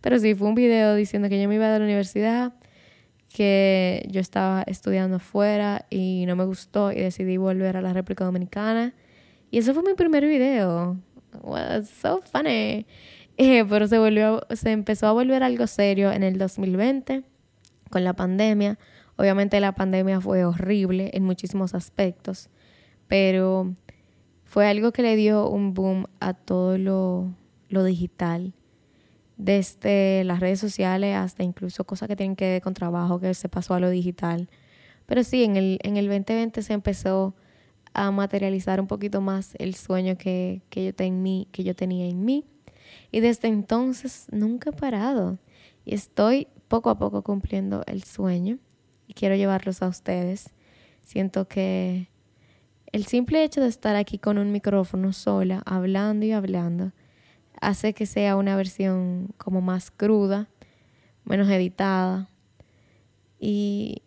Pero 0.00 0.18
sí, 0.18 0.34
fue 0.34 0.48
un 0.48 0.54
video 0.54 0.94
diciendo 0.94 1.28
que 1.28 1.40
yo 1.40 1.48
me 1.48 1.54
iba 1.54 1.68
de 1.68 1.78
la 1.78 1.84
universidad, 1.84 2.52
que 3.34 4.06
yo 4.12 4.20
estaba 4.20 4.62
estudiando 4.62 5.16
afuera 5.16 5.86
y 5.90 6.24
no 6.28 6.36
me 6.36 6.44
gustó 6.44 6.92
y 6.92 7.00
decidí 7.00 7.36
volver 7.36 7.76
a 7.76 7.82
la 7.82 7.92
República 7.92 8.24
Dominicana. 8.24 8.94
Y 9.50 9.58
ese 9.58 9.74
fue 9.74 9.82
mi 9.82 9.94
primer 9.94 10.24
video. 10.24 10.96
Was 11.42 11.88
so 11.88 12.22
funny. 12.22 12.86
Eh, 13.36 13.64
pero 13.68 13.88
se 13.88 13.98
volvió, 13.98 14.46
se 14.50 14.70
empezó 14.70 15.08
a 15.08 15.12
volver 15.12 15.42
algo 15.42 15.66
serio 15.66 16.12
en 16.12 16.22
el 16.22 16.38
2020 16.38 17.24
con 17.90 18.04
la 18.04 18.12
pandemia. 18.12 18.78
Obviamente 19.16 19.58
la 19.58 19.72
pandemia 19.72 20.20
fue 20.20 20.44
horrible 20.44 21.10
en 21.12 21.24
muchísimos 21.24 21.74
aspectos, 21.74 22.50
pero 23.08 23.74
fue 24.44 24.68
algo 24.68 24.92
que 24.92 25.02
le 25.02 25.16
dio 25.16 25.48
un 25.48 25.74
boom 25.74 26.06
a 26.20 26.34
todo 26.34 26.78
lo, 26.78 27.34
lo 27.68 27.82
digital, 27.82 28.54
desde 29.36 30.24
las 30.24 30.40
redes 30.40 30.60
sociales 30.60 31.16
hasta 31.16 31.42
incluso 31.42 31.84
cosas 31.84 32.08
que 32.08 32.16
tienen 32.16 32.36
que 32.36 32.44
ver 32.44 32.62
con 32.62 32.74
trabajo, 32.74 33.20
que 33.20 33.34
se 33.34 33.48
pasó 33.48 33.74
a 33.74 33.80
lo 33.80 33.90
digital. 33.90 34.48
Pero 35.06 35.24
sí, 35.24 35.44
en 35.44 35.56
el, 35.56 35.78
en 35.82 35.96
el 35.96 36.06
2020 36.06 36.62
se 36.62 36.72
empezó 36.72 37.34
a 37.92 38.10
materializar 38.10 38.80
un 38.80 38.86
poquito 38.86 39.20
más 39.20 39.54
el 39.58 39.74
sueño 39.74 40.16
que, 40.16 40.62
que, 40.70 40.84
yo, 40.86 40.94
ten, 40.94 41.46
que 41.52 41.64
yo 41.64 41.74
tenía 41.74 42.06
en 42.06 42.24
mí. 42.24 42.44
Y 43.10 43.20
desde 43.20 43.48
entonces 43.48 44.26
nunca 44.30 44.70
he 44.70 44.72
parado. 44.72 45.38
Y 45.84 45.94
estoy 45.94 46.48
poco 46.68 46.90
a 46.90 46.98
poco 46.98 47.22
cumpliendo 47.22 47.82
el 47.86 48.02
sueño 48.02 48.58
y 49.06 49.14
quiero 49.14 49.36
llevarlos 49.36 49.82
a 49.82 49.88
ustedes. 49.88 50.50
Siento 51.02 51.46
que 51.46 52.08
el 52.92 53.06
simple 53.06 53.44
hecho 53.44 53.60
de 53.60 53.68
estar 53.68 53.96
aquí 53.96 54.18
con 54.18 54.38
un 54.38 54.50
micrófono 54.52 55.12
sola, 55.12 55.62
hablando 55.66 56.24
y 56.26 56.32
hablando, 56.32 56.92
hace 57.68 57.94
que 57.94 58.06
sea 58.06 58.36
una 58.36 58.56
versión 58.56 59.28
como 59.38 59.60
más 59.60 59.90
cruda, 59.90 60.48
menos 61.24 61.48
editada 61.48 62.28
y, 63.38 64.02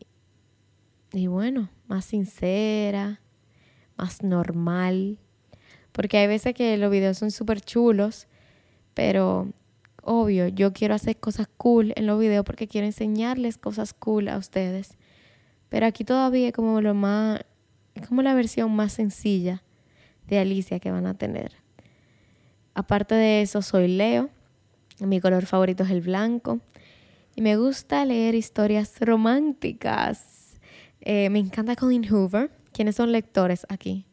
y 1.13 1.27
bueno, 1.27 1.69
más 1.87 2.05
sincera, 2.05 3.21
más 3.97 4.23
normal. 4.23 5.19
Porque 5.91 6.17
hay 6.17 6.27
veces 6.27 6.53
que 6.53 6.77
los 6.77 6.91
videos 6.91 7.17
son 7.17 7.31
súper 7.31 7.61
chulos, 7.61 8.27
pero 8.93 9.51
obvio, 10.03 10.47
yo 10.47 10.73
quiero 10.73 10.93
hacer 10.93 11.17
cosas 11.17 11.47
cool 11.57 11.93
en 11.95 12.05
los 12.05 12.19
videos 12.19 12.45
porque 12.45 12.67
quiero 12.67 12.87
enseñarles 12.87 13.57
cosas 13.57 13.93
cool 13.93 14.29
a 14.29 14.37
ustedes. 14.37 14.97
Pero 15.69 15.85
aquí 15.85 16.03
todavía 16.03 16.47
es 16.47 16.53
como 16.53 16.81
lo 16.81 16.93
más, 16.93 17.41
como 18.07 18.21
la 18.21 18.33
versión 18.33 18.75
más 18.75 18.93
sencilla 18.93 19.63
de 20.27 20.39
Alicia 20.39 20.79
que 20.79 20.91
van 20.91 21.07
a 21.07 21.17
tener. 21.17 21.66
Aparte 22.77 23.15
de 23.15 23.41
eso, 23.41 23.63
soy 23.63 23.87
Leo. 23.87 24.29
Mi 24.99 25.19
color 25.19 25.47
favorito 25.47 25.83
es 25.83 25.89
el 25.89 26.01
blanco. 26.01 26.59
Y 27.35 27.41
me 27.41 27.57
gusta 27.57 28.05
leer 28.05 28.35
historias 28.35 28.99
románticas. 28.99 30.59
Eh, 31.01 31.31
me 31.31 31.39
encanta 31.39 31.75
Colin 31.75 32.07
Hoover. 32.07 32.51
¿Quiénes 32.73 32.95
son 32.95 33.11
lectores 33.11 33.65
aquí? 33.67 34.05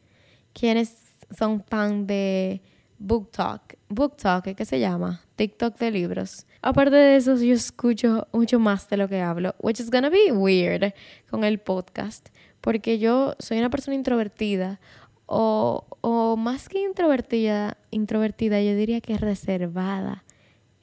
¿Quiénes 0.51 0.97
son 1.29 1.63
fan 1.63 2.07
de 2.07 2.59
Book 2.97 3.29
Talk. 3.29 3.77
Book 3.87 4.17
Talk, 4.17 4.55
¿qué 4.55 4.65
se 4.65 4.79
llama? 4.79 5.21
TikTok 5.35 5.77
de 5.77 5.91
libros. 5.91 6.47
Aparte 6.63 6.95
de 6.95 7.17
eso, 7.17 7.35
yo 7.35 7.53
escucho 7.53 8.27
mucho 8.31 8.57
más 8.59 8.89
de 8.89 8.97
lo 8.97 9.07
que 9.07 9.21
hablo, 9.21 9.53
which 9.59 9.79
is 9.79 9.91
gonna 9.91 10.09
be 10.09 10.31
weird 10.31 10.91
con 11.29 11.43
el 11.43 11.59
podcast, 11.59 12.29
porque 12.61 12.97
yo 12.97 13.35
soy 13.37 13.59
una 13.59 13.69
persona 13.69 13.93
introvertida 13.93 14.79
o, 15.25 15.85
o 16.01 16.37
más 16.37 16.69
que 16.69 16.81
introvertida, 16.81 17.77
introvertida, 17.91 18.61
yo 18.61 18.75
diría 18.75 19.01
que 19.01 19.17
reservada, 19.17 20.23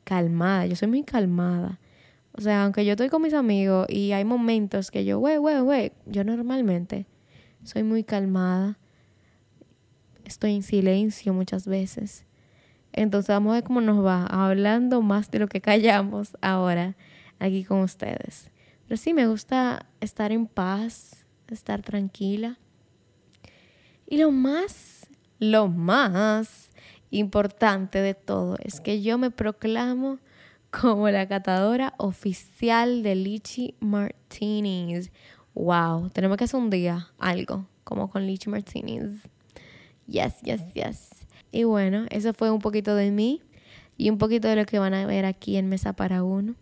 calmada. 0.05 0.67
Yo 0.67 0.77
soy 0.77 0.89
muy 0.89 1.03
calmada. 1.03 1.79
O 2.33 2.41
sea, 2.41 2.65
aunque 2.65 2.85
yo 2.85 2.93
estoy 2.93 3.09
con 3.09 3.23
mis 3.23 3.35
amigos 3.35 3.87
y 3.89 4.13
hay 4.13 4.25
momentos 4.25 4.91
que 4.91 5.05
yo, 5.05 5.19
wey, 5.19 5.39
wey, 5.39 5.61
wey, 5.61 5.93
yo 6.07 6.25
normalmente 6.25 7.07
soy 7.63 7.83
muy 7.83 8.05
calmada 8.05 8.79
estoy 10.25 10.55
en 10.55 10.63
silencio 10.63 11.33
muchas 11.33 11.67
veces. 11.67 12.25
Entonces 12.93 13.29
vamos 13.29 13.53
a 13.53 13.55
ver 13.55 13.65
cómo 13.65 13.81
nos 13.81 14.05
va 14.05 14.27
hablando 14.27 15.03
más 15.03 15.31
de 15.31 15.39
lo 15.39 15.49
que 15.49 15.61
callamos 15.61 16.37
ahora 16.41 16.97
aquí 17.39 17.65
con 17.65 17.81
ustedes. 17.81 18.51
Pero 18.87 18.97
sí, 18.97 19.15
me 19.15 19.27
gusta 19.27 19.87
estar 20.01 20.33
en 20.33 20.47
paz, 20.47 21.27
estar 21.49 21.83
tranquila. 21.83 22.59
Y 24.12 24.18
lo 24.18 24.31
más, 24.31 25.07
lo 25.38 25.68
más 25.68 26.70
importante 27.11 28.03
de 28.03 28.12
todo 28.12 28.59
es 28.62 28.83
que 28.83 29.01
yo 29.01 29.16
me 29.16 29.31
proclamo 29.31 30.18
como 30.70 31.09
la 31.09 31.27
catadora 31.27 31.94
oficial 31.96 33.03
de 33.03 33.14
Lichi 33.14 33.75
Martinis. 33.81 35.11
Wow, 35.55 36.11
tenemos 36.11 36.37
que 36.37 36.44
hacer 36.44 36.61
un 36.61 36.68
día 36.68 37.09
algo 37.18 37.66
como 37.85 38.11
con 38.11 38.27
Lichi 38.27 38.51
Martinis. 38.51 39.22
Yes, 40.07 40.42
yes, 40.42 40.61
yes. 40.75 41.09
Y 41.51 41.64
bueno, 41.64 42.05
eso 42.11 42.35
fue 42.35 42.51
un 42.51 42.59
poquito 42.59 42.94
de 42.94 43.11
mí 43.11 43.40
y 43.96 44.11
un 44.11 44.18
poquito 44.18 44.46
de 44.46 44.57
lo 44.57 44.66
que 44.66 44.79
van 44.79 44.92
a 44.92 45.07
ver 45.07 45.25
aquí 45.25 45.57
en 45.57 45.70
Mesa 45.70 45.94
para 45.94 46.22
Uno. 46.22 46.55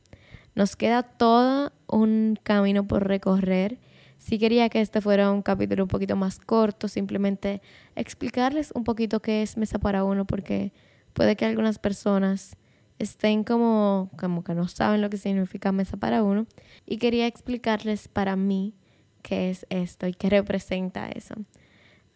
Nos 0.54 0.76
queda 0.76 1.02
todo 1.02 1.72
un 1.88 2.38
camino 2.44 2.86
por 2.86 3.08
recorrer. 3.08 3.78
Sí 4.20 4.38
quería 4.38 4.68
que 4.68 4.83
este 4.83 5.00
fuera 5.00 5.33
un 5.33 5.40
capítulo 5.40 5.85
un 5.85 5.88
poquito 5.88 6.14
más 6.14 6.38
corto, 6.38 6.88
simplemente 6.88 7.62
explicarles 7.96 8.70
un 8.74 8.85
poquito 8.85 9.20
qué 9.20 9.40
es 9.40 9.56
Mesa 9.56 9.78
para 9.78 10.04
Uno, 10.04 10.26
porque 10.26 10.74
puede 11.14 11.37
que 11.37 11.46
algunas 11.46 11.78
personas 11.78 12.54
estén 12.98 13.44
como, 13.44 14.11
como 14.18 14.44
que 14.44 14.54
no 14.54 14.68
saben 14.68 15.00
lo 15.00 15.09
que 15.09 15.16
significa 15.16 15.72
Mesa 15.72 15.96
para 15.96 16.22
Uno. 16.22 16.46
Y 16.85 16.98
quería 16.98 17.26
explicarles 17.26 18.09
para 18.09 18.37
mí 18.37 18.74
qué 19.22 19.48
es 19.48 19.64
esto 19.70 20.06
y 20.06 20.12
qué 20.12 20.28
representa 20.28 21.09
eso. 21.09 21.35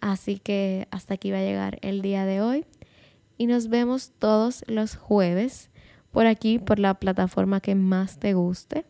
Así 0.03 0.39
que 0.39 0.87
hasta 0.91 1.15
aquí 1.15 1.31
va 1.31 1.39
a 1.39 1.43
llegar 1.43 1.79
el 1.81 2.03
día 2.03 2.27
de 2.27 2.43
hoy 2.43 2.67
y 3.39 3.47
nos 3.47 3.69
vemos 3.69 4.13
todos 4.19 4.63
los 4.69 4.95
jueves 4.95 5.71
por 6.11 6.27
aquí, 6.27 6.59
por 6.59 6.79
la 6.79 6.93
plataforma 7.01 7.61
que 7.61 7.75
más 7.75 8.19
te 8.19 8.35
guste 8.35 8.85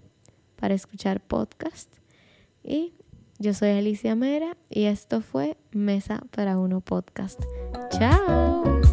para 0.57 0.74
escuchar 0.74 1.20
podcast. 1.20 1.94
Y 2.64 2.94
yo 3.38 3.55
soy 3.55 3.70
Alicia 3.70 4.14
Mera 4.14 4.57
y 4.70 4.85
esto 4.85 5.20
fue 5.20 5.57
Mesa 5.73 6.23
para 6.31 6.59
Uno 6.59 6.81
Podcast. 6.81 7.40
Chao. 7.90 8.84